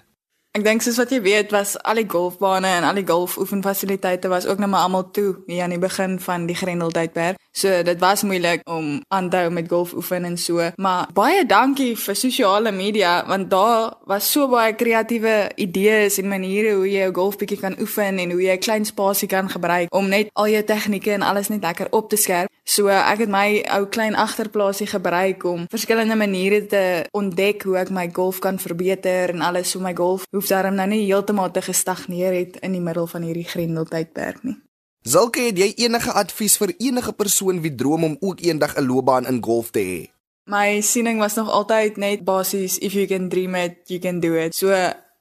Ek 0.53 0.61
dink 0.61 0.83
soos 0.85 0.99
wat 1.01 1.09
jy 1.09 1.17
weet 1.25 1.49
was 1.49 1.71
al 1.81 1.97
die 1.97 2.05
golfbane 2.05 2.69
en 2.77 2.85
al 2.85 2.99
die 2.99 3.07
golfoefenfasiliteite 3.09 4.29
was 4.29 4.45
ook 4.45 4.59
net 4.61 4.69
maar 4.69 4.85
almal 4.85 5.07
toe 5.09 5.39
hier 5.47 5.63
aan 5.65 5.73
die 5.73 5.81
begin 5.81 6.19
van 6.21 6.45
die 6.45 6.53
Grendeltydperk. 6.53 7.39
So 7.53 7.81
dit 7.85 7.99
was 8.01 8.21
moeilik 8.21 8.61
om 8.69 9.01
aan 9.09 9.29
te 9.29 9.37
hou 9.41 9.49
met 9.49 9.69
golfoefen 9.69 10.25
en 10.29 10.37
so. 10.37 10.69
Maar 10.77 11.09
baie 11.13 11.41
dankie 11.45 11.95
vir 11.97 12.15
sosiale 12.17 12.71
media 12.71 13.15
want 13.25 13.49
daar 13.49 13.97
was 14.05 14.29
so 14.29 14.45
baie 14.49 14.75
kreatiewe 14.77 15.49
idees 15.55 16.19
en 16.21 16.29
maniere 16.29 16.75
hoe 16.77 16.85
jy 16.85 17.01
jou 17.01 17.11
golf 17.17 17.37
bietjie 17.41 17.57
kan 17.61 17.77
oefen 17.81 18.21
en 18.21 18.31
hoe 18.31 18.41
jy 18.41 18.53
'n 18.53 18.65
klein 18.67 18.85
spasie 18.85 19.27
kan 19.27 19.49
gebruik 19.49 19.89
om 19.89 20.09
net 20.09 20.29
al 20.33 20.47
jou 20.53 20.63
tegnieke 20.63 21.11
en 21.11 21.21
alles 21.21 21.49
net 21.49 21.63
lekker 21.63 21.87
op 21.89 22.09
te 22.09 22.15
skerp. 22.15 22.49
So 22.63 22.87
ek 22.87 23.19
het 23.19 23.29
my 23.29 23.65
ou 23.75 23.85
klein 23.85 24.15
agterplaasie 24.15 24.87
gebruik 24.87 25.43
om 25.43 25.65
verskillende 25.69 26.15
maniere 26.15 26.65
te 26.65 27.05
ontdek 27.11 27.63
hoe 27.63 27.77
ek 27.77 27.89
my 27.89 28.09
golf 28.13 28.39
kan 28.39 28.59
verbeter 28.59 29.29
en 29.29 29.41
alles 29.41 29.69
so 29.69 29.79
my 29.79 29.93
golf 29.93 30.25
hoef 30.43 30.51
daarom 30.51 30.75
nou 30.75 30.87
nie 30.91 31.05
heeltemal 31.05 31.51
te 31.55 31.61
gestagneer 31.63 32.33
het 32.35 32.57
in 32.67 32.75
die 32.75 32.83
middel 32.83 33.07
van 33.07 33.23
hierdie 33.23 33.47
grendeltydperk 33.47 34.43
nie. 34.43 34.57
Zulke 35.07 35.47
het 35.47 35.59
jy 35.59 35.69
enige 35.85 36.11
advies 36.11 36.57
vir 36.59 36.73
enige 36.79 37.13
persoon 37.15 37.61
wie 37.63 37.71
droom 37.75 38.03
om 38.03 38.17
ook 38.19 38.43
eendag 38.43 38.75
'n 38.75 38.87
loopbaan 38.87 39.27
in 39.27 39.39
golf 39.43 39.71
te 39.71 39.79
hê? 39.79 40.11
My 40.45 40.81
siening 40.81 41.19
was 41.19 41.35
nog 41.35 41.49
altyd 41.49 41.97
net 41.97 42.23
basies 42.23 42.77
if 42.77 42.93
you 42.93 43.07
can 43.07 43.29
dream 43.29 43.55
it, 43.55 43.87
you 43.87 43.99
can 43.99 44.19
do 44.19 44.35
it. 44.35 44.55
So 44.55 44.67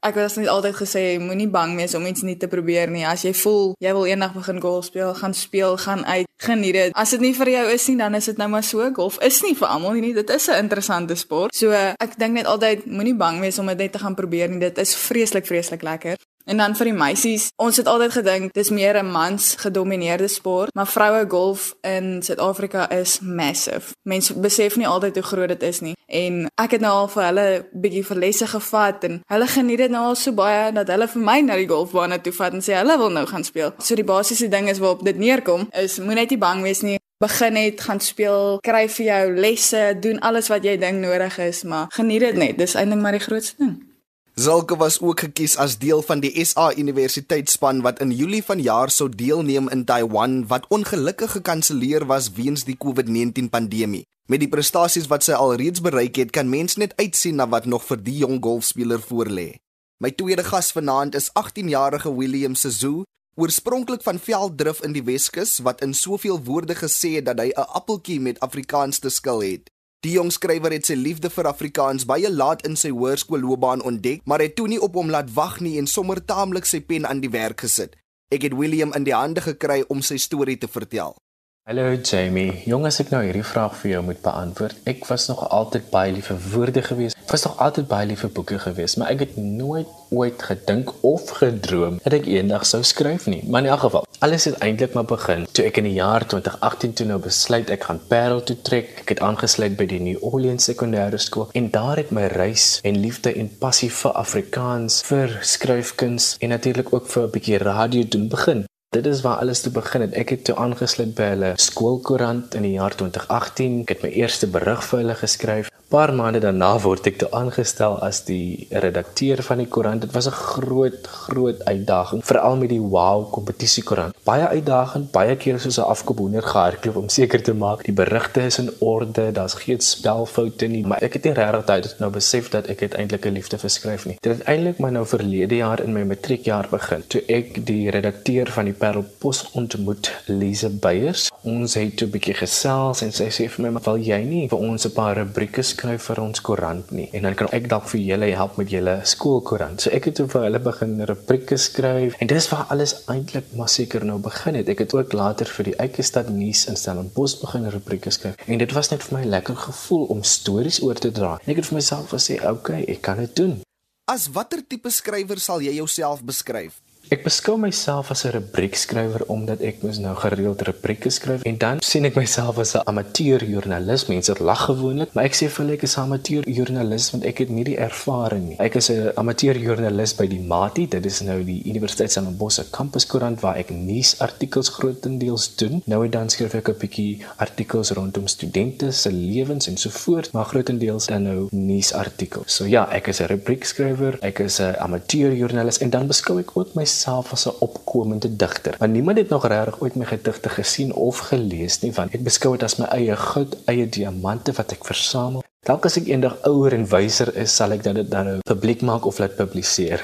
Ek 0.02 0.16
het 0.18 0.34
net 0.34 0.48
altyd 0.50 0.74
gesê 0.74 1.02
moenie 1.22 1.46
bang 1.46 1.76
wees 1.78 1.92
om 1.94 2.06
iets 2.10 2.24
nuuts 2.26 2.42
te 2.42 2.48
probeer 2.50 2.90
nie. 2.90 3.04
As 3.06 3.22
jy 3.22 3.30
voel 3.38 3.76
jy 3.78 3.92
wil 3.94 4.08
eendag 4.10 4.32
begin 4.34 4.58
golf 4.60 4.88
speel, 4.88 5.12
gaan 5.14 5.34
speel, 5.34 5.76
gaan 5.78 6.02
uit, 6.06 6.26
geniet 6.42 6.74
dit. 6.74 6.96
As 6.98 7.12
dit 7.14 7.22
nie 7.22 7.30
vir 7.36 7.52
jou 7.52 7.62
is 7.70 7.86
nie, 7.86 7.96
dan 8.00 8.18
is 8.18 8.26
dit 8.26 8.40
nou 8.40 8.48
maar 8.50 8.66
so. 8.66 8.88
Golf 8.96 9.20
is 9.22 9.38
nie 9.46 9.54
vir 9.54 9.68
almal 9.68 9.94
nie. 10.02 10.10
Dit 10.14 10.30
is 10.30 10.48
'n 10.48 10.58
interessante 10.64 11.14
sport. 11.14 11.54
So 11.54 11.70
ek 11.70 12.18
dink 12.18 12.34
net 12.34 12.46
altyd 12.46 12.86
moenie 12.86 13.14
bang 13.14 13.40
wees 13.40 13.58
om 13.58 13.66
dit 13.66 13.78
net 13.78 13.92
te 13.92 13.98
gaan 13.98 14.14
probeer 14.14 14.48
nie. 14.48 14.58
Dit 14.58 14.78
is 14.78 14.94
vreeslik 14.94 15.46
vreeslik 15.46 15.82
lekker. 15.82 16.18
En 16.44 16.56
dan 16.56 16.76
vir 16.76 16.90
die 16.90 16.96
meisies, 16.96 17.50
ons 17.56 17.76
het 17.76 17.86
altyd 17.86 18.12
gedink 18.12 18.54
dis 18.54 18.70
meer 18.70 18.98
'n 18.98 19.10
mans 19.10 19.54
gedomeineerde 19.58 20.28
sport, 20.28 20.74
maar 20.74 20.86
vroue 20.86 21.24
golf 21.28 21.74
in 21.80 22.22
Suid-Afrika 22.22 22.90
is 22.90 23.20
massive. 23.20 23.94
Mense 24.02 24.34
besef 24.34 24.76
nie 24.76 24.86
altyd 24.86 25.14
hoe 25.14 25.22
groot 25.24 25.48
dit 25.48 25.62
is 25.62 25.80
nie. 25.80 25.94
En 26.06 26.50
ek 26.54 26.70
het 26.70 26.80
nou 26.80 26.92
al 26.92 27.08
vir 27.08 27.24
hulle 27.24 27.66
bietjie 27.72 28.04
vir 28.06 28.16
lesse 28.16 28.46
gevat 28.46 29.04
en 29.04 29.20
hulle 29.26 29.46
geniet 29.46 29.78
dit 29.78 29.90
nou 29.90 30.04
al 30.04 30.14
so 30.14 30.32
baie 30.32 30.72
dat 30.72 30.88
hulle 30.88 31.08
vir 31.08 31.22
my 31.22 31.40
na 31.40 31.56
die 31.56 31.68
golfbaan 31.68 32.22
toe 32.22 32.32
vat 32.32 32.52
en 32.52 32.60
sê 32.60 32.74
hulle 32.74 32.98
wil 32.98 33.10
nou 33.10 33.26
gaan 33.26 33.44
speel. 33.44 33.74
So 33.78 33.94
die 33.94 34.04
basiese 34.04 34.48
ding 34.48 34.68
is 34.68 34.78
waarop 34.78 35.04
dit 35.04 35.16
neerkom 35.16 35.68
is 35.70 35.98
moenie 35.98 36.22
net 36.22 36.30
nie 36.30 36.38
bang 36.38 36.62
wees 36.62 36.82
nie. 36.82 36.98
Begin 37.22 37.52
net 37.52 37.80
gaan 37.80 38.00
speel, 38.00 38.58
kry 38.66 38.88
vir 38.88 39.06
jou 39.06 39.22
lesse, 39.36 39.96
doen 40.00 40.18
alles 40.20 40.50
wat 40.50 40.64
jy 40.64 40.76
dink 40.76 40.98
nodig 41.02 41.38
is, 41.38 41.62
maar 41.62 41.86
geniet 41.94 42.20
dit 42.20 42.34
net. 42.34 42.58
Dis 42.58 42.74
eintlik 42.74 43.00
maar 43.00 43.12
die 43.18 43.26
grootste 43.26 43.62
ding. 43.62 43.91
Zalke 44.34 44.76
was 44.76 44.96
ook 45.00 45.20
gekies 45.20 45.58
as 45.60 45.74
deel 45.78 46.00
van 46.02 46.22
die 46.24 46.32
SA 46.44 46.70
Universiteitsspan 46.72 47.82
wat 47.84 47.98
in 48.00 48.14
Julie 48.16 48.40
vanjaar 48.42 48.88
sou 48.90 49.10
deelneem 49.12 49.68
in 49.68 49.84
Taiwan 49.84 50.46
wat 50.48 50.64
ongelukkig 50.72 51.34
gekanselleer 51.36 52.06
was 52.08 52.30
weens 52.32 52.64
die 52.64 52.76
COVID-19 52.84 53.50
pandemie. 53.52 54.06
Met 54.32 54.40
die 54.40 54.48
prestasies 54.48 55.10
wat 55.12 55.26
sy 55.26 55.36
alreeds 55.36 55.84
bereik 55.84 56.16
het, 56.16 56.30
kan 56.32 56.48
mens 56.48 56.78
net 56.80 56.96
uitsien 56.96 57.36
na 57.36 57.44
wat 57.48 57.68
nog 57.68 57.84
vir 57.84 58.00
die 58.00 58.16
jong 58.22 58.40
golfspeler 58.40 59.04
voorlê. 59.04 59.60
My 60.00 60.10
tweede 60.16 60.44
gas 60.48 60.72
vanaand 60.72 61.14
is 61.14 61.28
18-jarige 61.36 62.14
William 62.16 62.56
Sezu, 62.56 63.02
oorspronklik 63.36 64.00
van 64.02 64.18
Velddrif 64.18 64.80
in 64.80 64.96
die 64.96 65.04
Weskus 65.04 65.58
wat 65.60 65.84
in 65.84 65.92
soveel 65.92 66.40
woorde 66.40 66.78
gesê 66.78 67.18
het 67.20 67.28
dat 67.28 67.44
hy 67.44 67.52
'n 67.52 67.68
appeltjie 67.68 68.20
met 68.20 68.40
Afrikaans 68.40 68.98
te 68.98 69.10
skil 69.10 69.42
het. 69.42 69.71
Die 70.02 70.16
jong 70.16 70.32
skrywer 70.34 70.74
het 70.74 70.88
sy 70.88 70.96
liefde 70.98 71.28
vir 71.30 71.46
Afrikaans 71.46 72.02
baie 72.10 72.26
laat 72.26 72.64
in 72.66 72.74
sy 72.74 72.88
hoërskoolloopbaan 72.90 73.84
ontdek, 73.86 74.24
maar 74.26 74.42
het 74.42 74.56
toe 74.58 74.66
nie 74.66 74.80
op 74.82 74.96
hom 74.98 75.12
laat 75.14 75.28
wag 75.36 75.60
nie 75.62 75.76
en 75.78 75.86
sommer 75.86 76.18
taamlik 76.26 76.66
sy 76.66 76.80
pen 76.82 77.06
aan 77.06 77.20
die 77.22 77.30
werk 77.30 77.62
gesit. 77.62 77.94
Ek 78.34 78.42
het 78.42 78.56
William 78.58 78.90
in 78.98 79.06
die 79.06 79.14
hande 79.14 79.44
gekry 79.44 79.84
om 79.86 80.02
sy 80.02 80.18
storie 80.18 80.58
te 80.58 80.66
vertel. 80.66 81.14
Hallo 81.62 81.94
Jamie, 81.94 82.64
jong 82.66 82.88
as 82.88 82.96
ek 82.98 83.12
nou 83.12 83.20
hierdie 83.22 83.44
vraag 83.46 83.76
vir 83.78 83.92
jou 83.92 84.00
moet 84.02 84.18
beantwoord. 84.24 84.80
Ek 84.90 85.04
was 85.06 85.28
nog 85.30 85.44
altyd 85.46 85.84
baie 85.92 86.10
lief 86.10 86.26
vir 86.32 86.40
woorde 86.50 86.82
gewees. 86.82 87.14
Ek 87.14 87.30
was 87.30 87.44
nog 87.46 87.60
altyd 87.62 87.86
baie 87.86 88.08
lief 88.10 88.24
vir 88.24 88.32
boeke 88.34 88.58
gewees, 88.64 88.96
maar 88.98 89.12
ek 89.14 89.22
het 89.22 89.36
nooit 89.38 89.92
ooit 90.10 90.42
gedink 90.42 90.90
of 91.06 91.30
gedroom 91.36 92.00
dat 92.02 92.16
ek 92.18 92.26
eendag 92.32 92.66
sou 92.66 92.80
skryf 92.82 93.28
nie. 93.30 93.44
Maar 93.46 93.62
in 93.62 93.70
elk 93.76 93.84
geval, 93.84 94.08
alles 94.26 94.48
het 94.50 94.58
eintlik 94.58 94.98
maar 94.98 95.06
begin 95.06 95.46
toe 95.54 95.68
ek 95.68 95.78
in 95.78 95.86
die 95.86 95.94
jaar 96.00 96.26
2018 96.34 96.96
toe 96.98 97.06
nou 97.12 97.20
besluit 97.22 97.70
ek 97.70 97.86
gaan 97.86 98.02
Parel 98.10 98.42
toe 98.42 98.58
trek. 98.66 98.90
Ek 99.06 99.14
het 99.14 99.22
aangesluit 99.22 99.78
by 99.78 99.86
die 99.94 100.02
New 100.02 100.26
Orleans 100.32 100.66
Sekondêre 100.66 101.22
Skool 101.22 101.54
en 101.54 101.70
daar 101.70 102.02
het 102.02 102.10
my 102.10 102.26
reis 102.34 102.80
en 102.82 102.98
liefde 103.06 103.36
en 103.38 103.54
passie 103.62 103.92
vir 104.02 104.18
Afrikaans, 104.26 104.98
vir 105.06 105.38
skryfkuns 105.54 106.34
en 106.42 106.56
natuurlik 106.58 106.90
ook 106.90 107.06
vir 107.06 107.22
'n 107.28 107.34
bietjie 107.38 107.62
radio 107.62 108.02
doen 108.02 108.26
begin. 108.34 108.66
Dit 108.92 109.06
is 109.06 109.20
waar 109.20 109.36
alles 109.36 109.60
toe 109.60 109.72
begin 109.72 110.02
het. 110.04 110.12
Ek 110.20 110.34
het 110.34 110.42
toe 110.44 110.54
aangesluit 110.60 111.14
by 111.16 111.30
hulle 111.30 111.52
skoolkoerant 111.56 112.52
in 112.58 112.66
die 112.66 112.74
jaar 112.74 112.92
2018. 112.92 113.78
Ek 113.86 113.94
het 113.94 114.02
my 114.04 114.10
eerste 114.20 114.48
berig 114.52 114.82
vir 114.84 115.00
hulle 115.00 115.14
geskryf. 115.16 115.70
Paar 115.92 116.14
maande 116.16 116.40
daarna 116.40 116.70
word 116.80 117.04
ek 117.10 117.18
toe 117.20 117.26
aangestel 117.36 117.98
as 118.00 118.22
die 118.24 118.64
redakteur 118.80 119.42
van 119.44 119.58
die 119.60 119.66
koerant. 119.74 120.00
Dit 120.00 120.14
was 120.16 120.26
'n 120.26 120.32
groot, 120.32 121.06
groot 121.24 121.58
uitdaging, 121.68 122.22
veral 122.24 122.56
met 122.56 122.70
die 122.70 122.80
Wow 122.80 123.28
kompetisie 123.30 123.82
koerant. 123.82 124.16
Baie 124.24 124.46
uitdagend, 124.46 125.10
baie 125.12 125.36
kere 125.36 125.58
soos 125.58 125.78
'n 125.78 125.90
afkoophoender 125.94 126.42
gehardloop 126.42 126.96
om 126.96 127.08
seker 127.08 127.42
te 127.42 127.52
maak 127.52 127.84
die 127.84 127.92
berigte 127.92 128.40
is 128.40 128.58
in 128.58 128.70
orde, 128.78 129.32
daar's 129.32 129.54
geen 129.54 129.80
spelfoute 129.80 130.66
nie, 130.66 130.86
maar 130.86 131.02
ek 131.02 131.12
het 131.12 131.24
nie 131.24 131.34
regtig 131.34 131.64
tyd 131.64 131.96
nou 131.98 132.10
besef 132.10 132.48
dat 132.48 132.66
ek 132.66 132.80
eintlik 132.80 133.26
'n 133.26 133.32
liefde 133.32 133.58
vir 133.58 133.70
skryf 133.70 134.06
nie. 134.06 134.16
Dit 134.20 134.38
het 134.38 134.46
eintlik 134.46 134.78
maar 134.78 134.92
nou 134.92 135.06
verlede 135.06 135.56
jaar 135.56 135.80
in 135.80 135.92
my 135.92 136.04
matriekjaar 136.04 136.68
begin, 136.70 137.04
toe 137.08 137.22
ek 137.28 137.66
die 137.66 137.90
redakteur 137.90 138.46
van 138.46 138.64
die 138.64 138.74
Parel 138.74 139.04
Pos 139.18 139.50
ontmoet, 139.52 140.10
Lise 140.26 140.70
Beyers. 140.70 141.31
Ons 141.42 141.74
het 141.74 142.02
'n 142.02 142.10
bietjie 142.10 142.34
gesels 142.38 143.00
en 143.02 143.10
sy 143.10 143.26
sê 143.26 143.48
vir 143.50 143.62
my, 143.64 143.70
"Maar 143.70 143.82
wil 143.82 143.98
jy 143.98 144.22
nie 144.24 144.48
vir 144.48 144.58
ons 144.58 144.86
'n 144.86 144.92
paar 144.92 145.16
rubrieke 145.16 145.62
skryf 145.62 146.02
vir 146.02 146.20
ons 146.20 146.40
koerant 146.40 146.90
nie 146.92 147.08
en 147.12 147.22
dan 147.22 147.34
kan 147.34 147.48
ek 147.52 147.68
dalk 147.68 147.88
vir 147.88 148.00
julle 148.00 148.34
help 148.34 148.56
met 148.56 148.70
julle 148.70 149.00
skoolkoerant. 149.02 149.80
So 149.80 149.90
ek 149.90 150.04
het 150.04 150.14
toe 150.14 150.28
vir 150.28 150.42
hulle 150.42 150.58
begin 150.58 151.04
rubrieke 151.04 151.56
skryf 151.56 152.14
en 152.20 152.26
dis 152.26 152.48
waar 152.48 152.66
alles 152.70 152.94
eintlik 153.08 153.44
maar 153.56 153.68
seker 153.68 154.04
nou 154.04 154.18
begin 154.18 154.54
het. 154.54 154.68
Ek 154.68 154.78
het 154.78 154.94
ook 154.94 155.12
later 155.12 155.46
vir 155.46 155.64
die 155.64 155.76
Eikestad 155.76 156.28
nuus 156.28 156.66
in 156.66 156.76
Stellenbosch 156.76 157.40
begin 157.40 157.70
rubrieke 157.70 158.10
skryf 158.10 158.34
en 158.46 158.58
dit 158.58 158.72
was 158.72 158.90
net 158.90 159.02
vir 159.02 159.18
my 159.18 159.24
lekker 159.24 159.56
gevoel 159.56 160.04
om 160.04 160.22
stories 160.22 160.82
oor 160.82 160.94
te 160.94 161.10
dra. 161.10 161.38
En 161.44 161.50
ek 161.50 161.56
het 161.56 161.66
vir 161.66 161.74
myself 161.74 162.10
gesê, 162.10 162.34
"Oké, 162.40 162.50
okay, 162.50 162.84
ek 162.88 163.02
kan 163.02 163.16
dit 163.16 163.36
doen." 163.36 163.62
As 164.04 164.28
watter 164.28 164.62
tipe 164.68 164.90
skrywer 164.90 165.38
sal 165.38 165.60
jy 165.60 165.74
jouself 165.74 166.22
beskryf? 166.22 166.80
Ek 167.12 167.26
beskou 167.26 167.58
myself 167.60 168.08
as 168.08 168.24
'n 168.24 168.30
rubriekskrywer 168.32 169.22
omdat 169.28 169.60
ek 169.60 169.82
mos 169.84 169.98
nou 170.00 170.14
gereeld 170.16 170.62
rubrieke 170.64 171.10
skryf 171.10 171.42
en 171.44 171.58
dan 171.58 171.80
sien 171.84 172.06
ek 172.08 172.14
myself 172.16 172.56
as 172.58 172.72
'n 172.74 172.80
amateurjoernalis. 172.88 174.06
Mense 174.08 174.32
lag 174.40 174.64
gewoonlik, 174.64 175.12
maar 175.12 175.24
ek 175.24 175.34
sê 175.34 175.46
vir 175.52 175.60
hulle 175.60 175.74
ek 175.74 175.82
is 175.82 175.96
'n 175.96 176.00
amateurjoernalis 176.08 177.10
want 177.12 177.24
ek 177.24 177.38
het 177.38 177.50
nie 177.50 177.64
die 177.64 177.76
ervaring 177.76 178.48
nie. 178.48 178.56
Ek 178.58 178.76
is 178.76 178.88
'n 178.88 179.12
amateurjoernalis 179.16 180.16
by 180.16 180.26
die 180.26 180.40
Mati, 180.40 180.88
dit 180.88 181.04
is 181.04 181.20
nou 181.20 181.44
die 181.44 181.62
Universiteit 181.66 182.10
Stellenbosch 182.10 182.54
se 182.54 182.64
kampuskoerant 182.70 183.40
waar 183.40 183.56
ek 183.56 183.70
nuusartikels 183.70 184.68
grootendeels 184.68 185.56
doen. 185.56 185.82
Nou 185.84 186.04
en 186.04 186.10
dan 186.10 186.30
skryf 186.30 186.54
ek 186.54 186.68
'n 186.68 186.78
bietjie 186.78 187.20
artikels 187.36 187.90
rondom 187.90 188.26
studente 188.26 188.90
se 188.90 189.12
lewens 189.12 189.68
en 189.68 189.76
so 189.76 189.90
voort, 189.90 190.32
maar 190.32 190.46
grootendeels 190.46 191.06
dan 191.06 191.22
nou 191.22 191.48
nuusartikels. 191.50 192.56
So 192.56 192.64
ja, 192.64 192.88
ek 192.90 193.08
is 193.08 193.20
'n 193.20 193.26
rubriekskrywer, 193.26 194.18
ek 194.22 194.38
is 194.38 194.60
'n 194.60 194.76
amateurjoernalis 194.78 195.78
en 195.78 195.90
dan 195.90 196.06
beskou 196.06 196.38
ek 196.38 196.56
ook 196.56 196.74
myself 196.74 197.01
myself 197.02 197.32
as 197.32 197.46
'n 197.46 197.56
opkomende 197.58 198.36
digter. 198.36 198.76
Maar 198.78 198.88
niemand 198.88 199.18
het 199.18 199.28
nog 199.28 199.46
regtig 199.46 199.80
ooit 199.80 199.94
my 199.94 200.04
gedigte 200.04 200.48
gesien 200.48 200.92
of 200.92 201.18
gelees 201.18 201.80
nie, 201.80 201.92
want 201.92 202.14
ek 202.14 202.22
beskou 202.22 202.52
dit 202.52 202.62
as 202.62 202.76
my 202.76 202.86
eie 202.86 203.16
goud, 203.16 203.56
eie 203.66 203.88
diamante 203.88 204.52
wat 204.52 204.72
ek 204.72 204.84
versamel. 204.84 205.42
Dalk 205.66 205.84
as 205.84 205.96
ek 205.96 206.06
eendag 206.06 206.36
ouer 206.42 206.72
en 206.72 206.86
wyser 206.86 207.36
is, 207.36 207.56
sal 207.56 207.72
ek 207.72 207.82
dit 207.82 208.10
dan 208.10 208.24
nou 208.24 208.38
publiek 208.44 208.82
maak 208.82 209.04
of 209.04 209.18
laat 209.18 209.36
publiseer. 209.36 210.02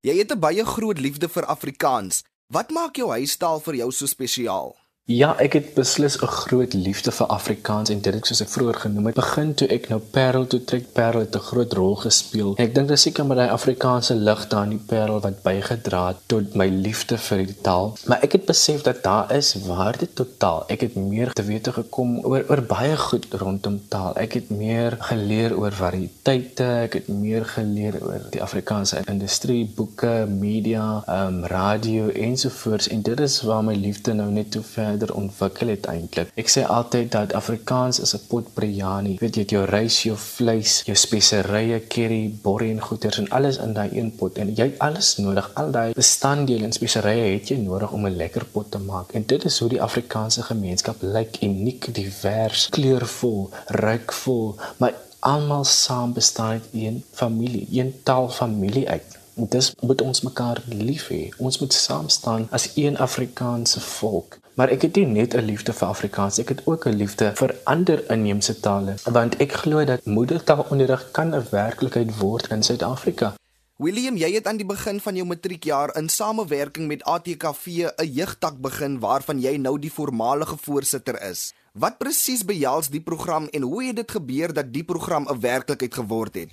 Jy 0.00 0.18
het 0.18 0.32
'n 0.32 0.40
baie 0.40 0.64
groot 0.64 0.98
liefde 1.00 1.28
vir 1.28 1.44
Afrikaans. 1.44 2.22
Wat 2.48 2.70
maak 2.70 2.96
jou 2.96 3.10
huistaal 3.10 3.60
vir 3.60 3.74
jou 3.74 3.90
so 3.92 4.06
spesiaal? 4.06 4.76
Ja, 5.08 5.30
ek 5.40 5.54
het 5.56 5.68
beslis 5.72 6.18
'n 6.20 6.26
groot 6.26 6.72
liefde 6.72 7.10
vir 7.10 7.26
Afrikaans 7.26 7.88
en 7.90 8.00
dit 8.00 8.14
het 8.14 8.26
soos 8.26 8.40
ek 8.40 8.48
vroeër 8.48 8.74
genoem 8.74 9.06
het, 9.06 9.14
begin 9.14 9.54
toe 9.54 9.68
ek 9.68 9.88
nou 9.88 10.00
Parel 10.00 10.46
toe 10.46 10.64
trek. 10.64 10.92
Parel 10.92 11.20
het 11.20 11.34
'n 11.34 11.38
groot 11.38 11.72
rol 11.72 11.94
gespeel. 11.96 12.54
En 12.56 12.64
ek 12.64 12.74
dink 12.74 12.88
dis 12.88 13.02
seker 13.02 13.26
met 13.26 13.36
daai 13.36 13.48
Afrikaanse 13.48 14.14
lig 14.14 14.48
daar 14.48 14.64
in 14.64 14.70
die 14.70 14.84
Parel 14.86 15.20
wat 15.20 15.42
bygedra 15.42 16.06
het 16.08 16.16
tot 16.26 16.54
my 16.54 16.68
liefde 16.68 17.18
vir 17.18 17.38
die 17.38 17.60
taal. 17.60 17.96
Maar 18.06 18.18
ek 18.22 18.32
het 18.32 18.44
besef 18.44 18.82
dat 18.82 19.02
daar 19.02 19.32
is 19.32 19.54
waarde 19.54 20.12
tot 20.12 20.38
taal. 20.38 20.64
Ek 20.68 20.80
het 20.80 20.94
meer 20.94 21.32
te 21.32 21.42
wete 21.42 21.72
gekom 21.72 22.18
oor 22.18 22.44
oor 22.48 22.62
baie 22.62 22.96
goed 22.96 23.26
rondom 23.30 23.80
taal. 23.88 24.16
Ek 24.16 24.32
het 24.32 24.50
meer 24.50 24.96
geleer 24.98 25.58
oor 25.58 25.72
variëteite, 25.72 26.64
ek 26.64 26.92
het 26.92 27.08
meer 27.08 27.44
geleer 27.44 27.94
oor 28.02 28.20
die 28.30 28.42
Afrikaanse 28.42 29.00
industrie, 29.06 29.72
boeke, 29.76 30.26
media, 30.28 31.02
ehm 31.06 31.26
um, 31.26 31.44
radio 31.44 32.08
ensovoorts 32.08 32.88
en 32.88 33.02
dit 33.02 33.20
is 33.20 33.42
waar 33.42 33.64
my 33.64 33.74
liefde 33.74 34.12
nou 34.12 34.30
net 34.30 34.50
toe 34.50 34.62
ver 34.62 34.97
verder 34.98 35.14
ontwikkel 35.14 35.70
het 35.72 35.86
eintlik. 35.90 36.30
Ek 36.38 36.50
sê 36.50 36.64
altyd 36.66 37.10
dat 37.12 37.34
Afrikaans 37.38 38.00
is 38.00 38.14
'n 38.14 38.26
pot 38.28 38.46
biryani. 38.54 39.16
Weet 39.20 39.36
jy 39.36 39.44
jou 39.44 39.64
rys, 39.64 40.02
jou 40.02 40.16
vleis, 40.16 40.82
jou 40.86 40.96
speserye, 40.96 41.86
curry, 41.88 42.34
borrie 42.42 42.70
en 42.70 42.80
goeters 42.80 43.18
en 43.18 43.28
alles 43.28 43.58
in 43.58 43.72
daai 43.72 43.90
een 43.92 44.10
pot 44.10 44.38
en 44.38 44.54
jy 44.54 44.64
het 44.64 44.78
alles 44.78 45.16
nodig. 45.16 45.50
Al 45.54 45.70
daai 45.70 45.92
bestanddele 45.92 46.64
en 46.64 46.72
speserye 46.72 47.34
het 47.34 47.48
jy 47.48 47.56
nodig 47.56 47.92
om 47.92 48.06
'n 48.06 48.16
lekker 48.16 48.44
pot 48.44 48.70
te 48.70 48.78
maak. 48.78 49.12
En 49.12 49.24
dit 49.26 49.44
is 49.44 49.58
hoe 49.58 49.68
die 49.68 49.82
Afrikaanse 49.82 50.42
gemeenskap 50.42 50.96
lyk, 51.00 51.42
uniek, 51.42 51.94
divers, 51.94 52.68
kleurvol, 52.68 53.50
rykvol, 53.66 54.56
maar 54.78 54.94
almal 55.20 55.64
saam 55.64 56.12
bestaan 56.12 56.50
uit 56.50 56.68
een 56.72 57.04
familie, 57.12 57.66
een 57.70 57.94
taalfamilie 58.02 58.88
uit. 58.88 59.16
Dis 59.34 59.74
moet 59.80 60.02
ons 60.02 60.20
mekaar 60.20 60.62
lief 60.66 61.08
hê. 61.08 61.28
Ons 61.38 61.58
moet 61.58 61.72
saam 61.72 62.08
staan 62.08 62.48
as 62.50 62.70
een 62.74 62.98
Afrikaanse 62.98 63.80
volk. 63.80 64.38
Maar 64.58 64.72
ek 64.74 64.88
het 64.88 64.96
nie 64.98 65.06
net 65.06 65.34
'n 65.38 65.46
liefde 65.46 65.72
vir 65.72 65.88
Afrikaans, 65.88 66.38
ek 66.42 66.48
het 66.48 66.60
ook 66.66 66.86
'n 66.86 66.96
liefde 66.98 67.30
vir 67.34 67.54
ander 67.64 68.10
inheemse 68.10 68.60
tale, 68.60 68.94
want 69.04 69.36
ek 69.36 69.52
glo 69.52 69.84
dat 69.84 70.04
moedertaalonderrig 70.04 71.10
kan 71.10 71.34
'n 71.34 71.46
werklikheid 71.50 72.18
word 72.18 72.50
in 72.50 72.62
Suid-Afrika. 72.62 73.34
William, 73.76 74.16
jy 74.16 74.32
het 74.32 74.46
aan 74.46 74.56
die 74.56 74.66
begin 74.66 75.00
van 75.00 75.14
jou 75.14 75.26
matriekjaar 75.26 75.96
in 75.96 76.08
samewerking 76.08 76.86
met 76.86 77.04
ATKV 77.04 77.66
'n 77.66 78.12
jeugtak 78.12 78.60
begin 78.60 78.98
waarvan 78.98 79.40
jy 79.40 79.56
nou 79.56 79.78
die 79.78 79.92
voormalige 79.92 80.56
voorsitter 80.60 81.22
is. 81.22 81.52
Wat 81.72 81.98
presies 81.98 82.44
behels 82.44 82.88
die 82.88 83.02
program 83.02 83.46
en 83.46 83.62
hoe 83.62 83.84
het 83.84 83.96
dit 83.96 84.10
gebeur 84.10 84.52
dat 84.52 84.72
die 84.72 84.84
program 84.84 85.28
'n 85.28 85.40
werklikheid 85.40 85.94
geword 85.94 86.34
het? 86.34 86.50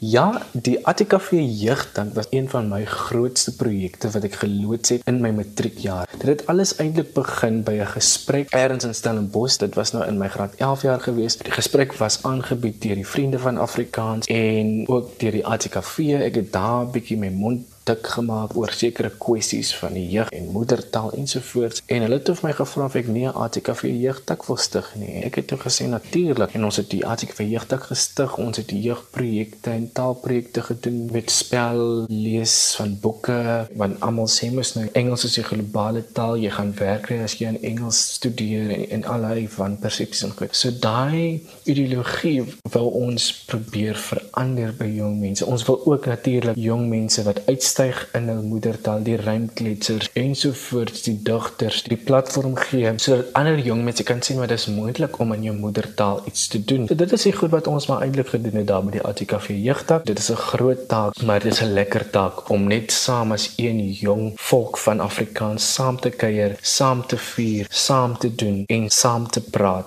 Ja, 0.00 0.42
die 0.52 0.86
ATKV 0.86 1.30
jeugdank 1.42 2.14
was 2.14 2.26
een 2.30 2.48
van 2.48 2.68
my 2.68 2.84
grootste 2.84 3.56
projekte 3.56 4.10
wat 4.14 4.22
ek 4.28 4.36
geloods 4.38 4.92
het 4.94 5.02
in 5.10 5.18
my 5.18 5.32
matriekjaar. 5.34 6.06
Dit 6.12 6.28
het 6.30 6.44
alles 6.46 6.76
eintlik 6.78 7.10
begin 7.16 7.64
by 7.66 7.80
'n 7.82 7.90
gesprek 7.98 8.54
eers 8.54 8.84
in 8.84 8.94
Stellenbosch. 8.94 9.58
Dit 9.58 9.74
was 9.74 9.92
nou 9.92 10.06
in 10.06 10.18
my 10.18 10.28
graad 10.28 10.54
11 10.54 10.82
jaar 10.82 11.00
gewees. 11.00 11.36
Die 11.36 11.52
gesprek 11.52 11.92
was 11.98 12.22
aangebied 12.22 12.82
deur 12.82 12.94
die 12.94 13.06
Vriende 13.06 13.38
van 13.38 13.58
Afrikaans 13.58 14.26
en 14.26 14.88
ook 14.88 15.18
deur 15.18 15.32
die 15.32 15.46
ATKV. 15.46 15.98
Ek 15.98 16.34
het 16.34 16.52
daar 16.52 16.86
'n 16.86 16.90
bietjie 16.90 17.18
my 17.18 17.28
mond 17.28 17.66
dik 17.88 18.06
gemaak 18.18 18.56
oor 18.58 18.72
sekere 18.74 19.10
kwessies 19.24 19.72
van 19.80 19.96
die 19.96 20.06
jeug 20.12 20.30
en 20.34 20.50
moedertaal 20.52 21.12
ensovoorts. 21.16 21.82
En 21.86 22.04
hulle 22.04 22.20
het 22.20 22.42
my 22.44 22.52
gevra 22.52 22.84
of 22.88 22.96
ek 23.00 23.08
nie 23.08 23.26
'n 23.26 23.34
ATKV 23.44 23.82
jeugdak 24.06 24.46
wil 24.46 24.56
stig 24.56 24.88
nie. 24.96 25.24
Ek 25.24 25.34
het 25.34 25.46
toe 25.46 25.58
gesê 25.58 25.88
natuurlik. 25.88 26.54
En 26.54 26.64
ons 26.64 26.76
het 26.76 26.90
die 26.90 27.06
ATKV 27.06 27.40
jeugdak 27.48 27.82
gestig. 27.82 28.36
Ons 28.36 28.56
het 28.56 28.68
die 28.68 28.80
jeugprojekte 28.80 29.70
en 29.70 29.90
taalprojekte 29.92 30.62
gedoen 30.62 31.08
met 31.12 31.30
spel 31.30 32.04
lees 32.08 32.74
van 32.76 32.98
boeke 33.00 33.68
want 33.74 34.00
almal 34.00 34.28
sê 34.28 34.50
mos 34.52 34.74
nou 34.74 34.88
Engels 34.92 35.24
is 35.24 35.34
die 35.34 35.44
globale 35.44 36.04
taal. 36.12 36.36
Jy 36.36 36.50
gaan 36.50 36.74
werk 36.78 37.02
kry 37.02 37.22
as 37.22 37.38
jy 37.38 37.48
in 37.48 37.62
Engels 37.62 38.00
studeer 38.18 38.70
en, 38.70 38.84
en 38.90 39.04
allerlei 39.04 39.48
van 39.48 39.78
persepsies 39.78 40.22
en 40.26 40.34
goed. 40.36 40.56
So 40.56 40.70
daai 40.70 41.40
ideologie 41.64 42.44
wil 42.72 42.88
ons 42.88 43.30
probeer 43.48 43.96
verander 43.96 44.74
by 44.78 44.88
jong 44.98 45.18
mense. 45.20 45.46
Ons 45.46 45.64
wil 45.68 45.80
ook 45.86 46.06
natuurlik 46.06 46.56
jong 46.56 46.88
mense 46.88 47.22
wat 47.26 47.40
uit 47.46 47.62
styg 47.78 47.98
in 48.18 48.26
hul 48.26 48.40
moedertaal, 48.42 49.04
die 49.06 49.14
rymkletsers 49.20 50.08
ensovoorts, 50.18 51.04
die 51.06 51.14
digters, 51.22 51.84
die 51.86 51.98
platform 52.08 52.56
gee 52.58 52.90
sodat 52.98 53.30
ander 53.38 53.60
jong 53.62 53.84
mense 53.86 54.02
kan 54.08 54.22
sien 54.24 54.40
wat 54.42 54.50
dit 54.50 54.58
is 54.58 54.66
moontlik 54.74 55.18
om 55.22 55.34
in 55.36 55.44
jou 55.46 55.54
moedertaal 55.54 56.24
iets 56.26 56.48
te 56.50 56.58
doen. 56.58 56.88
So 56.90 56.98
dit 56.98 57.14
is 57.14 57.26
die 57.28 57.34
goed 57.36 57.54
wat 57.54 57.70
ons 57.70 57.86
maar 57.86 58.02
eintlik 58.02 58.32
gedoen 58.34 58.58
het 58.58 58.66
daar 58.66 58.82
met 58.82 58.98
die 58.98 59.04
ATKV 59.06 59.54
jeugtak. 59.62 60.04
Dit 60.10 60.18
is 60.18 60.30
'n 60.32 60.42
groot 60.50 60.88
taak, 60.88 61.22
maar 61.22 61.40
dit 61.40 61.52
is 61.52 61.62
'n 61.62 61.72
lekker 61.78 62.10
taak 62.10 62.50
om 62.50 62.66
net 62.66 62.90
saam 62.90 63.32
as 63.32 63.52
een 63.56 63.92
jong 63.92 64.32
volk 64.34 64.78
van 64.78 65.00
Afrikaans 65.00 65.74
saam 65.74 66.00
te 66.00 66.10
kuier, 66.10 66.58
saam 66.60 67.06
te 67.06 67.16
vier, 67.16 67.66
saam 67.70 68.18
te 68.18 68.34
doen 68.34 68.64
en 68.66 68.90
saam 68.90 69.28
te 69.28 69.40
praat. 69.40 69.86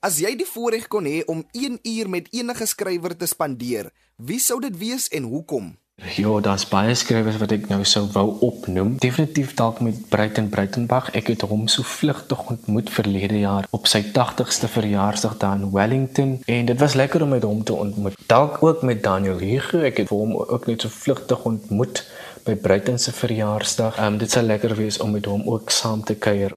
As 0.00 0.18
jy 0.18 0.36
die 0.36 0.46
voorreg 0.54 0.88
kon 0.88 1.04
hê 1.04 1.24
om 1.24 1.44
1 1.52 1.78
uur 1.82 2.08
met 2.08 2.28
enige 2.30 2.66
skrywer 2.66 3.16
te 3.16 3.26
spandeer, 3.26 3.90
wie 4.16 4.40
sou 4.40 4.60
dit 4.60 4.78
wees 4.78 5.08
en 5.08 5.22
hoekom? 5.22 5.81
Ja, 6.02 6.40
daar's 6.40 6.64
baie 6.66 6.94
skrywers 6.98 7.36
wat 7.38 7.52
ek 7.54 7.68
nou 7.70 7.84
sou 7.86 8.02
wou 8.12 8.24
opnoem. 8.42 8.96
Definitief 8.98 9.54
dalk 9.54 9.80
met 9.80 10.00
Breiten 10.10 10.48
Breitenberg. 10.50 11.10
Ek 11.14 11.30
het 11.30 11.44
hom 11.46 11.68
so 11.70 11.86
vlugtig 11.86 12.42
ontmoet 12.50 12.90
verlede 12.90 13.38
jaar 13.38 13.68
op 13.70 13.86
sy 13.86 14.02
80ste 14.10 14.70
verjaarsdag 14.72 15.36
daar 15.38 15.60
in 15.60 15.70
Wellington 15.70 16.34
en 16.46 16.66
dit 16.66 16.80
was 16.80 16.98
lekker 16.98 17.22
om 17.22 17.34
met 17.36 17.46
hom 17.46 17.62
te 17.64 17.72
ontmoet. 17.74 18.18
Dalk 18.26 18.58
ook 18.62 18.82
met 18.82 19.02
Daniel 19.02 19.38
Hugo. 19.38 19.84
Ek 19.86 20.02
het 20.02 20.10
hom 20.10 20.34
ook 20.42 20.66
net 20.66 20.82
so 20.82 20.90
vlugtig 20.90 21.44
ontmoet 21.44 22.02
by 22.44 22.58
Breiten 22.58 22.98
se 22.98 23.12
verjaarsdag. 23.12 23.96
Ehm 23.96 24.14
um, 24.14 24.18
dit 24.18 24.30
sal 24.30 24.42
lekker 24.42 24.74
wees 24.76 24.98
om 24.98 25.14
met 25.14 25.30
hom 25.30 25.46
ook 25.46 25.70
saam 25.70 26.04
te 26.04 26.14
kuier. 26.14 26.52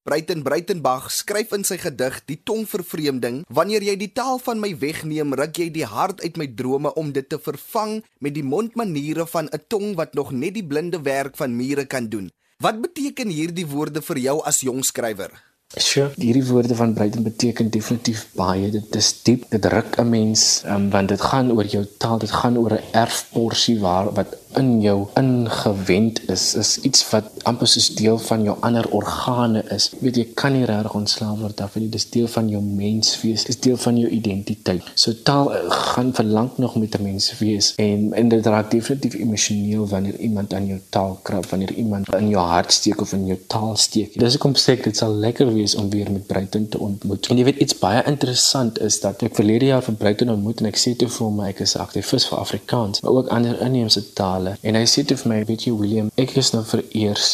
Breiten 0.00 0.40
Breitenbach 0.40 1.10
skryf 1.12 1.50
in 1.52 1.64
sy 1.68 1.76
gedig 1.76 2.14
Die 2.24 2.38
tongvervreemding: 2.48 3.42
Wanneer 3.52 3.84
jy 3.84 3.98
die 4.00 4.08
taal 4.16 4.38
van 4.40 4.56
my 4.62 4.70
wegneem, 4.80 5.34
ruk 5.36 5.60
jy 5.60 5.66
die 5.74 5.84
hart 5.84 6.22
uit 6.24 6.40
my 6.40 6.46
drome 6.56 6.88
om 6.96 7.10
dit 7.12 7.28
te 7.28 7.36
vervang 7.36 7.98
met 8.24 8.32
die 8.32 8.46
mondmaniere 8.46 9.26
van 9.28 9.52
'n 9.52 9.60
tong 9.68 9.92
wat 10.00 10.16
nog 10.16 10.32
net 10.32 10.56
die 10.56 10.64
blinde 10.64 11.02
werk 11.04 11.36
van 11.36 11.52
mure 11.56 11.84
kan 11.84 12.08
doen. 12.08 12.30
Wat 12.64 12.80
beteken 12.80 13.28
hierdie 13.28 13.66
woorde 13.66 14.00
vir 14.00 14.18
jou 14.18 14.40
as 14.40 14.60
jong 14.64 14.80
skrywer? 14.84 15.36
Sure. 15.76 16.10
Hierdie 16.16 16.46
woorde 16.48 16.74
van 16.74 16.94
Breiten 16.94 17.22
beteken 17.22 17.70
definitief 17.70 18.26
baie. 18.32 18.70
Dit 18.70 18.94
is 18.96 19.22
diep. 19.22 19.44
Dit 19.50 19.64
ruk 19.64 20.00
'n 20.00 20.08
mens, 20.08 20.62
um, 20.66 20.90
want 20.90 21.08
dit 21.08 21.20
gaan 21.20 21.52
oor 21.52 21.66
jou 21.66 21.84
taal, 21.98 22.18
dit 22.18 22.30
gaan 22.30 22.56
oor 22.56 22.72
'n 22.72 22.84
erfporsie 22.92 23.78
waar 23.80 24.12
wat 24.14 24.36
in 24.58 24.80
jou 24.80 25.06
ingewend 25.14 26.28
is 26.30 26.54
is 26.54 26.78
iets 26.86 27.02
wat 27.10 27.24
amper 27.48 27.68
soos 27.70 27.88
deel 27.94 28.18
van 28.18 28.42
jou 28.42 28.56
ander 28.66 28.86
organe 28.96 29.62
is. 29.74 29.90
Jy 29.92 30.00
weet 30.04 30.16
jy 30.16 30.24
kan 30.34 30.54
nie 30.56 30.64
regtig 30.68 30.94
ontslaaf 30.98 31.38
word 31.38 31.56
daarvan 31.60 31.84
nie. 31.84 31.90
Dis 31.94 32.08
deel 32.10 32.26
van 32.32 32.48
jou 32.50 32.62
menswees, 32.62 33.44
dis 33.46 33.60
deel 33.62 33.78
van 33.80 33.98
jou 34.00 34.10
identiteit. 34.10 34.90
So 34.94 35.14
taal 35.26 35.52
uh, 35.54 35.62
gaan 35.92 36.12
verlang 36.16 36.50
nog 36.56 36.76
met 36.82 36.98
'n 36.98 37.02
mens 37.02 37.30
wees 37.38 37.72
en 37.76 38.12
en 38.12 38.28
dit 38.28 38.46
raak 38.46 38.70
definitief 38.70 39.14
emosioneel 39.14 39.86
wanneer 39.88 40.16
iemand 40.18 40.54
aan 40.54 40.66
jou 40.66 40.80
taal 40.88 41.18
krap, 41.22 41.46
wanneer 41.46 41.72
iemand 41.72 42.14
in 42.14 42.28
jou 42.28 42.44
hart 42.46 42.72
steek 42.72 43.00
of 43.00 43.12
in 43.12 43.26
jou 43.26 43.38
taal 43.46 43.76
steek. 43.76 44.18
Dis 44.18 44.32
hoekom 44.32 44.54
sê 44.54 44.72
ek 44.78 44.84
dit 44.84 44.96
sal 44.96 45.14
lekker 45.14 45.54
wees 45.54 45.74
om 45.74 45.90
weer 45.90 46.10
met 46.10 46.26
Bruiten 46.26 46.68
te 46.68 46.78
ontmoet. 46.78 47.26
En 47.26 47.38
jy 47.38 47.44
weet 47.44 47.60
iets 47.60 47.78
baie 47.78 48.02
interessant 48.06 48.80
is 48.80 49.00
dat 49.00 49.22
ek 49.22 49.34
verlede 49.34 49.66
jaar 49.66 49.82
van 49.82 49.96
Bruiten 49.96 50.28
ontmoet 50.28 50.60
en 50.60 50.66
ek 50.66 50.76
sê 50.76 50.96
toe 50.96 51.08
vir 51.08 51.26
hom 51.26 51.40
ek 51.40 51.60
is 51.60 51.76
aktivis 51.76 52.26
vir 52.26 52.38
Afrikaans, 52.38 53.00
maar 53.00 53.12
ook 53.12 53.28
ander 53.28 53.60
inheemse 53.60 54.12
tale 54.12 54.39
tale 54.40 54.56
en 54.62 54.78
hy 54.78 54.86
sê 54.88 55.04
vir 55.04 55.28
my 55.28 55.40
weet 55.44 55.66
jy 55.68 55.72
William 55.76 56.10
ek 56.16 56.36
is 56.40 56.52
nou 56.54 56.64
vereers 56.64 57.28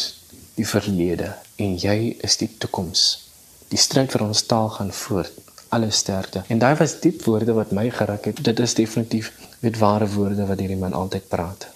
die 0.57 0.65
verlede 0.65 1.33
en 1.61 1.77
jy 1.77 2.17
is 2.23 2.37
die 2.41 2.49
toekoms. 2.61 3.03
Die 3.71 3.79
stryd 3.79 4.11
vir 4.13 4.23
ons 4.25 4.43
taal 4.49 4.69
gaan 4.73 4.91
voort 4.91 5.43
alle 5.75 5.89
sterkte. 5.91 6.45
En 6.47 6.61
daai 6.61 6.77
was 6.79 6.95
diep 7.03 7.25
woorde 7.27 7.53
wat 7.57 7.73
my 7.75 7.89
geruk 7.91 8.29
het. 8.29 8.37
Dit 8.39 8.59
is 8.63 8.75
definitief 8.77 9.33
weet 9.59 9.79
ware 9.81 10.07
woorde 10.13 10.45
wat 10.47 10.61
hierdie 10.63 10.79
man 10.79 10.95
altyd 10.95 11.27
praat. 11.27 11.67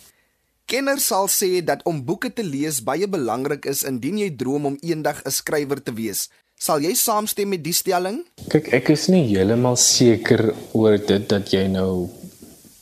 Kenners 0.71 1.09
sal 1.11 1.27
sê 1.27 1.59
dat 1.67 1.83
om 1.89 1.99
boeke 2.07 2.31
te 2.31 2.45
lees 2.47 2.79
baie 2.87 3.09
belangrik 3.11 3.67
is 3.67 3.83
indien 3.83 4.21
jy 4.21 4.29
droom 4.39 4.69
om 4.69 4.77
eendag 4.79 5.19
'n 5.25 5.31
skrywer 5.31 5.83
te 5.83 5.93
wees. 5.93 6.29
Sal 6.55 6.79
jy 6.79 6.93
saamstem 6.95 7.49
met 7.49 7.63
die 7.63 7.73
stelling? 7.73 8.23
Kyk, 8.47 8.71
ek 8.73 8.89
is 8.89 9.07
nie 9.09 9.25
heeltemal 9.27 9.75
seker 9.75 10.53
oor 10.71 10.97
dit 10.97 11.27
dat 11.27 11.51
jy 11.51 11.67
nou 11.67 12.09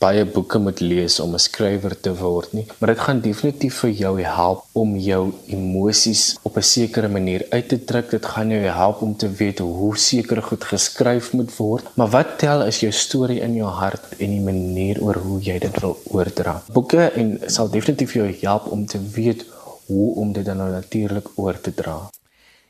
baie 0.00 0.22
boeke 0.24 0.58
moet 0.64 0.78
lees 0.80 1.18
om 1.20 1.34
'n 1.36 1.42
skrywer 1.44 1.94
te 2.04 2.12
word 2.16 2.52
nie, 2.56 2.66
maar 2.78 2.90
dit 2.94 3.02
gaan 3.06 3.20
definitief 3.20 3.80
vir 3.82 3.90
jou 3.90 4.14
help 4.22 4.64
om 4.72 4.96
jou 4.96 5.32
emosies 5.56 6.38
op 6.42 6.56
'n 6.56 6.62
sekere 6.62 7.08
manier 7.08 7.44
uit 7.50 7.68
te 7.68 7.78
druk. 7.84 8.10
Dit 8.10 8.26
gaan 8.26 8.48
jou 8.50 8.62
help 8.62 9.02
om 9.02 9.16
te 9.16 9.28
weet 9.28 9.58
hoe 9.58 9.96
sekere 9.96 10.42
goed 10.42 10.64
geskryf 10.64 11.32
moet 11.32 11.56
word. 11.56 11.84
Maar 11.94 12.10
wat 12.10 12.38
tel 12.38 12.62
is 12.62 12.80
jou 12.80 12.92
storie 12.92 13.40
in 13.40 13.54
jou 13.54 13.68
hart 13.68 14.04
en 14.18 14.30
die 14.30 14.40
manier 14.40 15.02
oor 15.02 15.16
hoe 15.16 15.40
jy 15.40 15.58
dit 15.58 15.80
wil 15.80 15.96
oordra. 16.04 16.62
Boeke 16.72 17.12
en 17.12 17.40
sal 17.46 17.70
definitief 17.70 18.12
jou 18.12 18.36
help 18.40 18.66
om 18.66 18.86
te 18.86 18.98
weet 19.12 19.44
hoe 19.86 20.14
om 20.14 20.32
dit 20.32 20.44
dan 20.44 20.56
nou 20.56 20.70
natuurlik 20.70 21.28
oor 21.34 21.60
te 21.60 21.74
dra. 21.74 22.10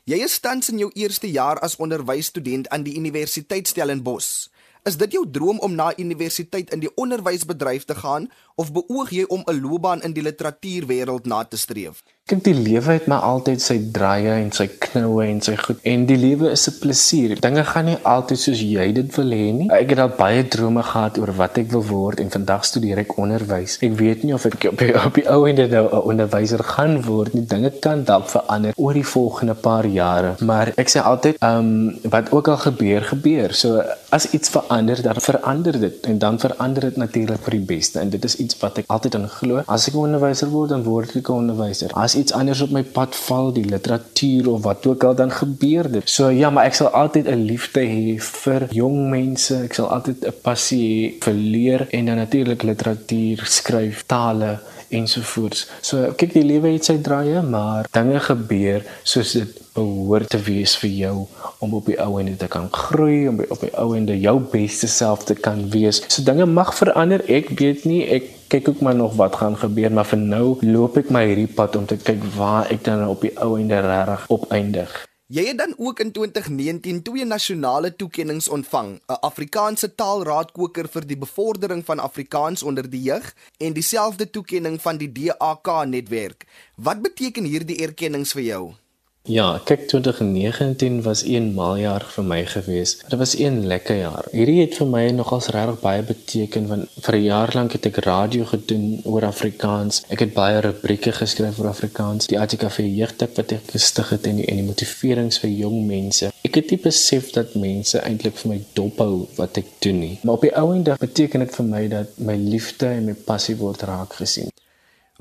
Jy 0.03 0.17
is 0.23 0.39
tans 0.39 0.69
in 0.69 0.77
jou 0.77 0.91
eerste 0.93 1.31
jaar 1.31 1.59
as 1.59 1.75
onderwysstudent 1.75 2.69
aan 2.69 2.83
die 2.83 2.97
Universiteit 2.97 3.67
Stellenbosch. 3.67 4.49
Is 4.83 4.95
dit 4.97 5.11
jou 5.13 5.27
droom 5.29 5.59
om 5.61 5.75
na 5.77 5.91
universiteit 5.97 6.71
in 6.73 6.81
die 6.81 6.89
onderwysbedryf 6.97 7.83
te 7.85 7.95
gaan 7.95 8.23
of 8.57 8.71
beoog 8.73 9.11
jy 9.13 9.25
om 9.27 9.43
'n 9.45 9.61
loopbaan 9.61 10.01
in 10.01 10.13
die 10.13 10.23
literatuurwêreld 10.23 11.25
na 11.25 11.43
te 11.43 11.57
streef? 11.57 12.01
Kyk, 12.25 12.43
die 12.43 12.53
lewe 12.53 12.93
het 12.95 13.07
my 13.07 13.15
altyd 13.15 13.61
sy 13.61 13.75
draaie 13.91 14.33
en 14.39 14.51
sy 14.51 14.67
knoue 14.79 15.25
en 15.25 15.41
sy 15.41 15.55
goed. 15.57 15.79
En 15.83 16.05
die 16.05 16.17
lewe 16.17 16.51
is 16.51 16.67
'n 16.69 16.79
plesier. 16.79 17.39
Dinge 17.41 17.63
gaan 17.63 17.85
nie 17.85 17.97
altyd 18.01 18.39
soos 18.39 18.61
jy 18.61 18.91
dit 18.93 19.15
wil 19.15 19.29
hê 19.29 19.51
nie. 19.53 19.69
Ek 19.69 19.89
het 19.89 19.99
al 19.99 20.13
baie 20.17 20.47
drome 20.47 20.83
gehad 20.83 21.17
oor 21.17 21.31
wat 21.35 21.57
ek 21.57 21.71
wil 21.71 21.83
word 21.83 22.19
en 22.19 22.29
vandag 22.29 22.65
studeer 22.65 22.97
ek 22.97 23.17
onderwys. 23.17 23.77
Ek 23.81 23.97
weet 23.97 24.23
nie 24.23 24.33
of 24.33 24.45
ek 24.45 24.65
op 24.71 24.77
die, 24.77 25.05
op 25.05 25.13
die 25.13 25.29
ou 25.29 25.47
ende 25.47 25.67
nou 25.67 25.85
'n 25.85 26.01
onderwyser 26.11 26.63
gaan 26.63 27.01
word 27.01 27.33
nie. 27.33 27.45
Dinge 27.45 27.71
kan 27.79 28.03
dalk 28.03 28.29
verander 28.29 28.73
oor 28.77 28.93
die 28.93 29.05
volgende 29.05 29.53
paar 29.53 29.85
jare. 29.85 30.35
Maar 30.39 30.73
ek 30.75 30.89
sê 30.89 31.01
altyd, 31.03 31.35
ehm 31.39 31.57
um, 31.57 31.99
wat 32.09 32.31
ook 32.31 32.47
al 32.47 32.57
gebeur, 32.57 33.01
gebeur. 33.01 33.53
So 33.53 33.83
as 34.11 34.29
iets 34.35 34.49
verander, 34.51 35.01
dan 35.01 35.21
verander 35.23 35.79
dit 35.79 35.99
en 36.05 36.17
dan 36.19 36.39
verander 36.39 36.81
dit 36.89 36.97
natuurlik 36.99 37.43
vir 37.45 37.55
die 37.55 37.67
beste. 37.75 37.99
En 37.99 38.09
dit 38.11 38.23
is 38.27 38.35
iets 38.43 38.57
wat 38.59 38.81
ek 38.81 38.89
altyd 38.91 39.15
in 39.19 39.27
glo. 39.37 39.63
As 39.67 39.87
ek 39.87 39.95
'n 39.95 40.03
onderwyser 40.07 40.49
word, 40.51 40.69
dan 40.69 40.83
word 40.83 41.15
ek 41.15 41.29
'n 41.29 41.33
onderwyser. 41.43 41.93
As 41.93 42.15
iets 42.15 42.33
anders 42.33 42.61
op 42.61 42.71
my 42.71 42.83
pad 42.83 43.15
val, 43.15 43.53
die 43.53 43.65
literatuur 43.65 44.49
of 44.49 44.63
wat 44.63 44.85
ook 44.85 45.03
al 45.03 45.15
dan 45.15 45.31
gebeur 45.31 45.91
dit. 45.91 46.09
So 46.09 46.29
ja, 46.29 46.49
maar 46.49 46.65
ek 46.65 46.73
sal 46.73 46.89
altyd 46.89 47.27
'n 47.27 47.45
liefde 47.45 47.79
hê 47.79 48.19
vir 48.19 48.67
jong 48.71 49.09
mense. 49.09 49.55
Ek 49.63 49.73
sal 49.73 49.87
altyd 49.87 50.25
'n 50.25 50.33
passie 50.41 50.83
hê 50.89 51.23
vir 51.23 51.33
leer 51.33 51.87
en 51.89 52.05
dan 52.05 52.15
natuurlik 52.15 52.63
literatuur, 52.63 53.39
skryf, 53.45 54.03
tale 54.05 54.59
ensovoorts. 54.91 55.67
So 55.81 56.11
kyk 56.17 56.35
die 56.35 56.45
lewe 56.45 56.73
het 56.75 56.87
sy 56.87 56.97
draaie, 57.03 57.41
maar 57.45 57.89
dinge 57.95 58.19
gebeur 58.27 58.85
soos 59.03 59.33
dit 59.37 59.57
behoort 59.75 60.29
te 60.33 60.39
wees 60.43 60.75
vir 60.81 60.91
jou 60.91 61.15
om 61.63 61.75
op 61.77 61.87
die 61.87 61.97
ou 62.03 62.17
ende 62.19 62.35
te 62.39 62.49
kan 62.51 62.67
groei, 62.73 63.27
om 63.29 63.39
op 63.47 63.61
die 63.63 63.71
ou 63.79 63.93
ende 63.95 64.17
jou 64.19 64.37
beste 64.51 64.89
self 64.91 65.25
te 65.29 65.37
kan 65.37 65.63
wees. 65.73 66.01
So 66.07 66.25
dinge 66.27 66.47
mag 66.49 66.73
verander. 66.75 67.23
Ek 67.31 67.53
weet 67.59 67.85
nie, 67.87 68.03
ek 68.11 68.27
kyk 68.51 68.73
ook 68.73 68.81
maar 68.83 68.97
nog 68.97 69.15
wat 69.19 69.37
gaan 69.39 69.55
gebeur, 69.59 69.93
maar 69.95 70.09
vir 70.09 70.19
nou 70.19 70.57
loop 70.65 70.99
ek 70.99 71.13
my 71.13 71.23
hierdie 71.29 71.47
pad 71.55 71.79
om 71.79 71.87
te 71.87 71.99
kyk 72.01 72.25
waar 72.35 72.67
ek 72.73 72.83
dan 72.89 73.07
op 73.07 73.23
die 73.23 73.31
ou 73.39 73.55
ende 73.59 73.79
regtig 73.85 74.27
opeindig. 74.35 74.99
Jy 75.31 75.45
het 75.47 75.57
dan 75.57 75.73
ook 75.77 75.99
in 76.03 76.09
2019 76.11 76.97
twee 77.07 77.25
nasionale 77.25 77.95
toekenninge 77.95 78.51
ontvang, 78.51 78.89
'n 79.07 79.19
Afrikaanse 79.29 79.95
taalraadkoker 79.95 80.89
vir 80.91 81.07
die 81.07 81.17
bevordering 81.17 81.85
van 81.85 81.99
Afrikaans 81.99 82.63
onder 82.63 82.89
die 82.89 83.01
jeug 83.01 83.35
en 83.57 83.73
dieselfde 83.73 84.29
toekenning 84.29 84.81
van 84.81 84.97
die 84.97 85.11
DAK 85.11 85.85
netwerk. 85.85 86.45
Wat 86.75 87.01
beteken 87.01 87.43
hierdie 87.43 87.77
erkennings 87.77 88.31
vir 88.31 88.41
jou? 88.41 88.73
Ja, 89.29 89.61
kyk 89.63 89.87
2019 89.87 91.01
was 91.01 91.21
een 91.23 91.51
maljaar 91.53 92.01
vir 92.09 92.23
my 92.25 92.39
gewees. 92.45 92.95
Dit 92.97 93.19
was 93.19 93.37
een 93.37 93.67
lekker 93.67 93.95
jaar. 93.95 94.25
Hierdie 94.31 94.63
het 94.63 94.73
vir 94.79 94.87
my 94.89 95.03
nogals 95.13 95.51
regtig 95.53 95.77
baie 95.83 96.01
beteken 96.01 96.65
want 96.67 96.95
vir 97.05 97.15
'n 97.15 97.23
jaar 97.23 97.51
lank 97.53 97.71
het 97.71 97.85
ek 97.85 97.99
radio 98.05 98.45
gedoen 98.45 99.01
oor 99.05 99.25
Afrikaans. 99.25 100.01
Ek 100.09 100.19
het 100.19 100.33
baie 100.33 100.59
rubrieke 100.59 101.11
geskryf 101.11 101.59
oor 101.59 101.67
Afrikaans, 101.67 102.27
die 102.27 102.39
ATKV 102.39 102.77
jeugdag 102.77 103.29
wat 103.35 103.51
ek 103.51 103.69
gestig 103.71 104.09
het 104.09 104.25
en 104.25 104.35
die, 104.35 104.45
en 104.45 104.55
die 104.55 104.65
motiverings 104.65 105.39
vir 105.39 105.49
jong 105.49 105.85
mense. 105.85 106.31
Ek 106.41 106.55
het 106.55 106.69
nie 106.71 106.79
besef 106.79 107.31
dat 107.31 107.53
mense 107.53 107.99
eintlik 107.99 108.35
vir 108.35 108.51
my 108.51 108.63
dophou 108.73 109.27
wat 109.35 109.57
ek 109.57 109.67
doen 109.79 109.99
nie. 109.99 110.19
Maar 110.23 110.33
op 110.33 110.41
die 110.41 110.55
ou 110.55 110.73
ende 110.73 110.97
beteken 110.99 111.39
dit 111.39 111.55
vir 111.55 111.65
my 111.65 111.87
dat 111.87 112.07
my 112.17 112.35
liefde 112.35 112.87
en 112.87 113.05
my 113.05 113.13
passie 113.13 113.55
word 113.55 113.81
raak 113.81 114.13
gesien. 114.13 114.49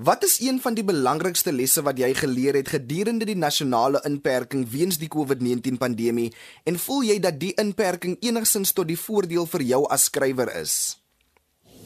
Wat 0.02 0.24
is 0.24 0.38
een 0.40 0.60
van 0.60 0.72
die 0.72 0.84
belangrikste 0.84 1.52
lesse 1.52 1.82
wat 1.84 1.98
jy 2.00 2.08
geleer 2.16 2.56
het 2.56 2.70
gedurende 2.72 3.26
die 3.28 3.36
nasionale 3.36 4.00
inperking 4.08 4.62
weens 4.72 4.96
die 4.96 5.10
COVID-19 5.12 5.76
pandemie 5.76 6.30
en 6.64 6.78
voel 6.80 7.02
jy 7.04 7.16
dat 7.20 7.36
die 7.42 7.50
inperking 7.60 8.14
enigsins 8.24 8.72
tot 8.72 8.88
die 8.88 8.96
voordeel 8.96 9.44
vir 9.50 9.66
jou 9.72 9.82
as 9.92 10.06
skrywer 10.08 10.48
is? 10.56 10.76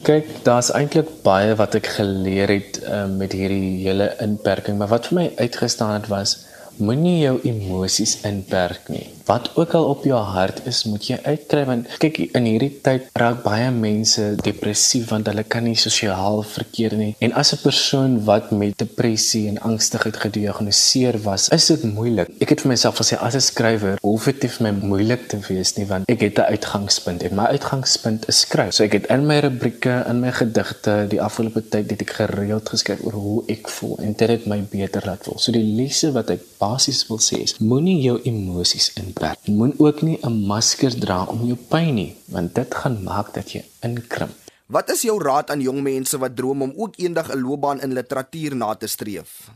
Kyk, 0.07 0.29
daar's 0.47 0.71
eintlik 0.71 1.11
baie 1.27 1.57
wat 1.59 1.75
ek 1.75 1.91
geleer 1.97 2.55
het 2.55 2.79
um, 2.87 3.17
met 3.19 3.35
hierdie 3.35 3.83
hele 3.83 4.07
inperking, 4.23 4.79
maar 4.79 4.93
wat 4.93 5.11
vir 5.11 5.19
my 5.19 5.27
uitgestaan 5.35 5.97
het 5.97 6.07
was 6.07 6.37
moenie 6.79 7.17
jou 7.25 7.35
emosies 7.43 8.21
inperk 8.23 8.87
nie. 8.95 9.09
Wat 9.25 9.49
ook 9.55 9.71
al 9.73 9.85
op 9.85 10.03
jou 10.03 10.19
hart 10.21 10.59
is, 10.69 10.83
moet 10.85 11.07
jy 11.09 11.15
uitkry 11.25 11.63
want 11.65 11.87
kyk 11.97 12.19
in 12.37 12.45
hierdie 12.45 12.69
tyd 12.85 13.07
raak 13.17 13.39
baie 13.41 13.71
mense 13.73 14.21
depressief 14.45 15.07
want 15.09 15.25
hulle 15.31 15.41
kan 15.49 15.65
nie 15.65 15.77
sosiaal 15.81 16.43
verkeer 16.45 16.93
nie. 16.99 17.15
En 17.25 17.33
as 17.33 17.53
'n 17.55 17.61
persoon 17.63 18.19
wat 18.27 18.51
met 18.51 18.77
depressie 18.77 19.47
en 19.47 19.57
angstigheid 19.69 20.17
gediagnoseer 20.25 21.17
was, 21.23 21.49
is 21.49 21.65
dit 21.65 21.83
moeilik. 21.83 22.29
Ek 22.39 22.49
het 22.49 22.61
vir 22.61 22.69
myself 22.69 23.01
gesê 23.01 23.17
as 23.17 23.35
'n 23.35 23.41
skrywer, 23.41 23.97
hoef 24.01 24.25
dit 24.25 24.41
nie 24.41 24.49
vir 24.49 24.63
my 24.63 24.73
moeilik 24.87 25.27
te 25.27 25.39
wees 25.49 25.73
nie 25.77 25.85
want 25.85 26.09
ek 26.09 26.21
het 26.21 26.37
'n 26.37 26.51
uitgangspunt 26.53 27.23
en 27.23 27.35
my 27.35 27.45
uitgangspunt 27.45 28.27
is 28.27 28.39
skryf. 28.39 28.73
So 28.73 28.83
ek 28.83 28.93
het 28.93 29.05
in 29.05 29.25
my 29.25 29.39
rubrieke, 29.39 30.05
in 30.07 30.19
my 30.19 30.31
gedigte 30.31 31.05
die 31.09 31.21
afgelope 31.21 31.69
tyd 31.69 31.89
het 31.89 32.01
ek 32.01 32.09
gereeld 32.09 32.69
geskryf 32.69 33.01
oor 33.03 33.13
hoe 33.13 33.43
ek 33.47 33.69
voel 33.69 33.97
en 33.97 34.13
dit 34.13 34.29
het 34.29 34.45
my 34.45 34.61
beter 34.69 35.01
laat 35.05 35.23
voel. 35.23 35.39
So 35.39 35.51
die 35.51 35.75
lesse 35.75 36.11
wat 36.11 36.29
ek 36.29 36.41
basies 36.59 37.07
wil 37.07 37.17
sê 37.17 37.41
is 37.41 37.57
moenie 37.57 38.01
jou 38.01 38.19
emosies 38.23 38.91
inperk. 39.15 39.47
Moenie 39.47 39.79
ook 39.79 40.01
nie 40.01 40.17
'n 40.21 40.45
masker 40.45 40.99
dra 40.99 41.23
om 41.23 41.45
jou 41.45 41.57
pyn 41.69 41.93
nie, 41.93 42.15
want 42.25 42.55
dit 42.55 42.75
gaan 42.75 43.03
maak 43.03 43.33
dat 43.33 43.51
jy 43.51 43.63
inkrimp. 43.81 44.33
Wat 44.67 44.89
is 44.89 45.01
jou 45.01 45.23
raad 45.23 45.49
aan 45.49 45.61
jong 45.61 45.81
mense 45.81 46.17
wat 46.17 46.35
droom 46.35 46.61
om 46.61 46.73
ook 46.75 46.95
eendag 46.97 47.29
'n 47.29 47.41
loopbaan 47.41 47.81
in 47.81 47.93
literatuur 47.93 48.55
na 48.55 48.75
te 48.75 48.87
streef? 48.87 49.49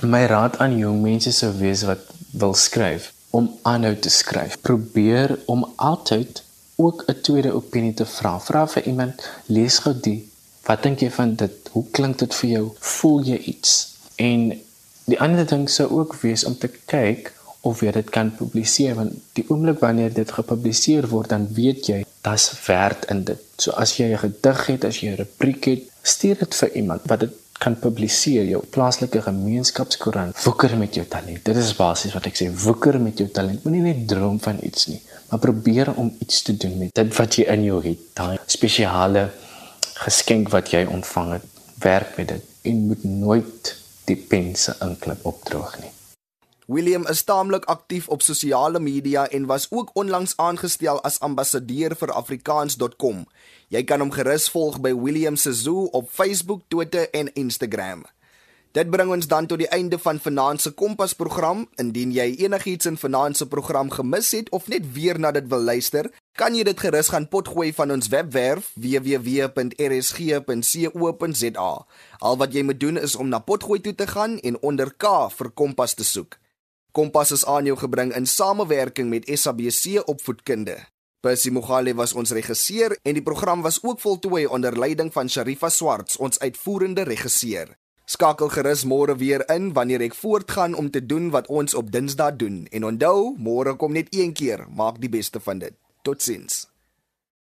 My 0.00 0.24
raad 0.26 0.58
aan 0.58 0.78
jong 0.78 1.02
mense 1.02 1.32
sou 1.32 1.52
wees 1.58 1.82
wat 1.82 2.00
wil 2.30 2.54
skryf 2.54 3.12
om 3.30 3.58
aanhou 3.62 3.98
te 3.98 4.08
skryf. 4.08 4.60
Probeer 4.60 5.38
om 5.46 5.72
altyd 5.76 6.42
ook 6.76 7.04
'n 7.06 7.20
tweede 7.20 7.52
opinie 7.52 7.94
te 7.94 8.06
vra. 8.06 8.40
Vra 8.40 8.68
vir 8.68 8.86
iemand, 8.86 9.28
lees 9.46 9.78
gou 9.78 10.00
die. 10.00 10.30
Wat 10.62 10.82
dink 10.82 11.00
jy 11.00 11.10
van 11.10 11.34
dit? 11.34 11.52
Hoe 11.72 11.84
klink 11.90 12.18
dit 12.18 12.34
vir 12.34 12.50
jou? 12.50 12.72
Voel 12.78 13.22
jy 13.22 13.36
iets? 13.36 13.94
En 14.16 14.62
Die 15.10 15.18
ander 15.20 15.46
ding 15.46 15.66
sou 15.70 15.88
ook 15.90 16.14
wees 16.22 16.44
om 16.44 16.54
te 16.58 16.68
kyk 16.86 17.32
of 17.68 17.82
jy 17.84 17.92
dit 17.94 18.10
kan 18.10 18.32
publiseer 18.36 18.96
want 18.98 19.12
die 19.38 19.44
oomblik 19.48 19.78
wanneer 19.82 20.14
dit 20.14 20.32
gepubliseer 20.38 21.06
word 21.10 21.30
dan 21.34 21.46
weet 21.54 21.86
jy 21.90 22.00
dat's 22.22 22.50
werd 22.66 23.04
in 23.10 23.24
dit. 23.24 23.38
So 23.58 23.70
as 23.70 23.96
jy 23.98 24.12
'n 24.12 24.18
gedig 24.18 24.66
het, 24.66 24.84
as 24.84 25.00
jy 25.00 25.10
'n 25.10 25.20
rubriek 25.22 25.64
het, 25.64 25.82
stuur 26.02 26.38
dit 26.38 26.54
vir 26.54 26.70
iemand 26.74 27.00
wat 27.04 27.20
dit 27.20 27.32
kan 27.62 27.76
publiseer 27.78 28.44
jou 28.44 28.62
plaaslike 28.74 29.22
gemeenskapskoerant. 29.22 30.42
Woeker 30.44 30.76
met 30.76 30.94
jou 30.94 31.06
talent. 31.06 31.44
Dit 31.44 31.56
is 31.56 31.76
basies 31.78 32.14
wat 32.16 32.26
ek 32.26 32.36
sê, 32.40 32.48
woeker 32.64 32.98
met 33.00 33.18
jou 33.18 33.28
talent. 33.28 33.62
Moenie 33.64 33.82
net 33.82 34.08
droom 34.08 34.40
van 34.40 34.58
iets 34.62 34.86
nie, 34.86 35.00
maar 35.28 35.38
probeer 35.38 35.92
om 35.94 36.10
iets 36.18 36.42
te 36.42 36.56
doen 36.56 36.78
met 36.78 36.94
dit 36.94 37.16
wat 37.16 37.38
jy 37.38 37.44
in 37.54 37.64
jou 37.64 37.78
het. 37.84 38.02
Daai 38.18 38.38
spesiale 38.46 39.30
geskenk 39.94 40.50
wat 40.50 40.74
jy 40.74 40.84
ontvang 40.84 41.32
het, 41.32 41.46
werk 41.78 42.16
met 42.16 42.28
dit 42.28 42.42
en 42.62 42.86
moet 42.86 43.04
nooit 43.04 43.74
die 44.04 44.16
pen 44.16 44.54
se 44.58 44.74
inklip 44.80 45.26
opdroog 45.26 45.78
nie. 45.80 45.90
William 46.66 47.06
is 47.10 47.24
taamlik 47.26 47.64
aktief 47.64 48.08
op 48.08 48.22
sosiale 48.22 48.80
media 48.80 49.28
en 49.28 49.46
was 49.46 49.66
ook 49.70 49.90
onlangs 49.92 50.36
aangestel 50.36 51.00
as 51.02 51.20
ambassadeur 51.20 51.96
vir 51.98 52.12
afrikaans.com. 52.14 53.24
Jy 53.68 53.82
kan 53.84 54.00
hom 54.00 54.12
gerus 54.14 54.46
volg 54.50 54.78
by 54.80 54.94
William 54.94 55.36
Sezoo 55.36 55.88
op 55.90 56.10
Facebook, 56.10 56.62
Twitter 56.68 57.10
en 57.10 57.32
Instagram. 57.34 58.04
Dit 58.72 58.88
bring 58.88 59.10
ons 59.12 59.26
dan 59.28 59.46
tot 59.46 59.58
die 59.60 59.68
einde 59.68 59.98
van 60.00 60.20
Vanaand 60.22 60.60
se 60.62 60.70
Kompas 60.72 61.12
program. 61.18 61.68
Indien 61.82 62.12
jy 62.14 62.36
enigiets 62.40 62.86
in 62.88 62.96
Vanaand 62.96 63.36
se 63.36 63.46
program 63.46 63.90
gemis 63.92 64.30
het 64.32 64.48
of 64.50 64.68
net 64.72 64.92
weer 64.94 65.18
na 65.20 65.30
dit 65.34 65.48
wil 65.50 65.60
luister, 65.60 66.08
kan 66.38 66.54
jy 66.56 66.64
dit 66.64 66.80
gerus 66.80 67.08
gaan 67.12 67.28
potgooi 67.28 67.72
van 67.76 67.90
ons 67.92 68.08
webwerf 68.08 68.72
www.rsg.co.za. 68.80 69.72
Al 72.18 72.36
wat 72.40 72.52
jy 72.54 72.62
moet 72.64 72.80
doen 72.80 72.96
is 73.02 73.16
om 73.16 73.28
na 73.28 73.44
potgooi 73.44 73.80
toe 73.84 73.94
te 73.94 74.06
gaan 74.06 74.38
en 74.40 74.56
onder 74.62 74.94
K 74.96 75.28
vir 75.36 75.50
Kompas 75.52 75.94
te 75.98 76.04
soek. 76.06 76.41
Kompas 76.92 77.30
is 77.32 77.42
aan 77.48 77.64
jou 77.64 77.72
gebring 77.80 78.10
in 78.12 78.26
samewerking 78.28 79.08
met 79.08 79.24
SABC 79.24 80.02
Opvoedkunde. 80.04 80.74
Percy 81.24 81.48
Mogale 81.48 81.94
was 81.96 82.12
ons 82.12 82.34
regisseur 82.36 82.92
en 83.02 83.16
die 83.16 83.22
program 83.24 83.62
was 83.64 83.78
ook 83.80 84.00
voltooi 84.00 84.44
onder 84.46 84.76
leiding 84.78 85.08
van 85.12 85.30
Sharifa 85.30 85.70
Swarts, 85.72 86.18
ons 86.20 86.36
uitvoerende 86.44 87.06
regisseur. 87.08 87.72
Skakel 88.04 88.52
gerus 88.52 88.82
môre 88.84 89.16
weer 89.16 89.46
in 89.54 89.70
wanneer 89.72 90.04
ek 90.04 90.18
voortgaan 90.18 90.76
om 90.76 90.90
te 90.92 91.00
doen 91.00 91.30
wat 91.32 91.48
ons 91.48 91.72
op 91.74 91.88
Dinsdae 91.88 92.36
doen. 92.36 92.66
En 92.68 92.84
onthou, 92.84 93.32
môre 93.40 93.72
kom 93.80 93.96
net 93.96 94.12
een 94.12 94.36
keer. 94.36 94.66
Maak 94.68 95.00
die 95.00 95.08
beste 95.08 95.40
van 95.40 95.64
dit. 95.64 95.78
Totsiens. 96.04 96.66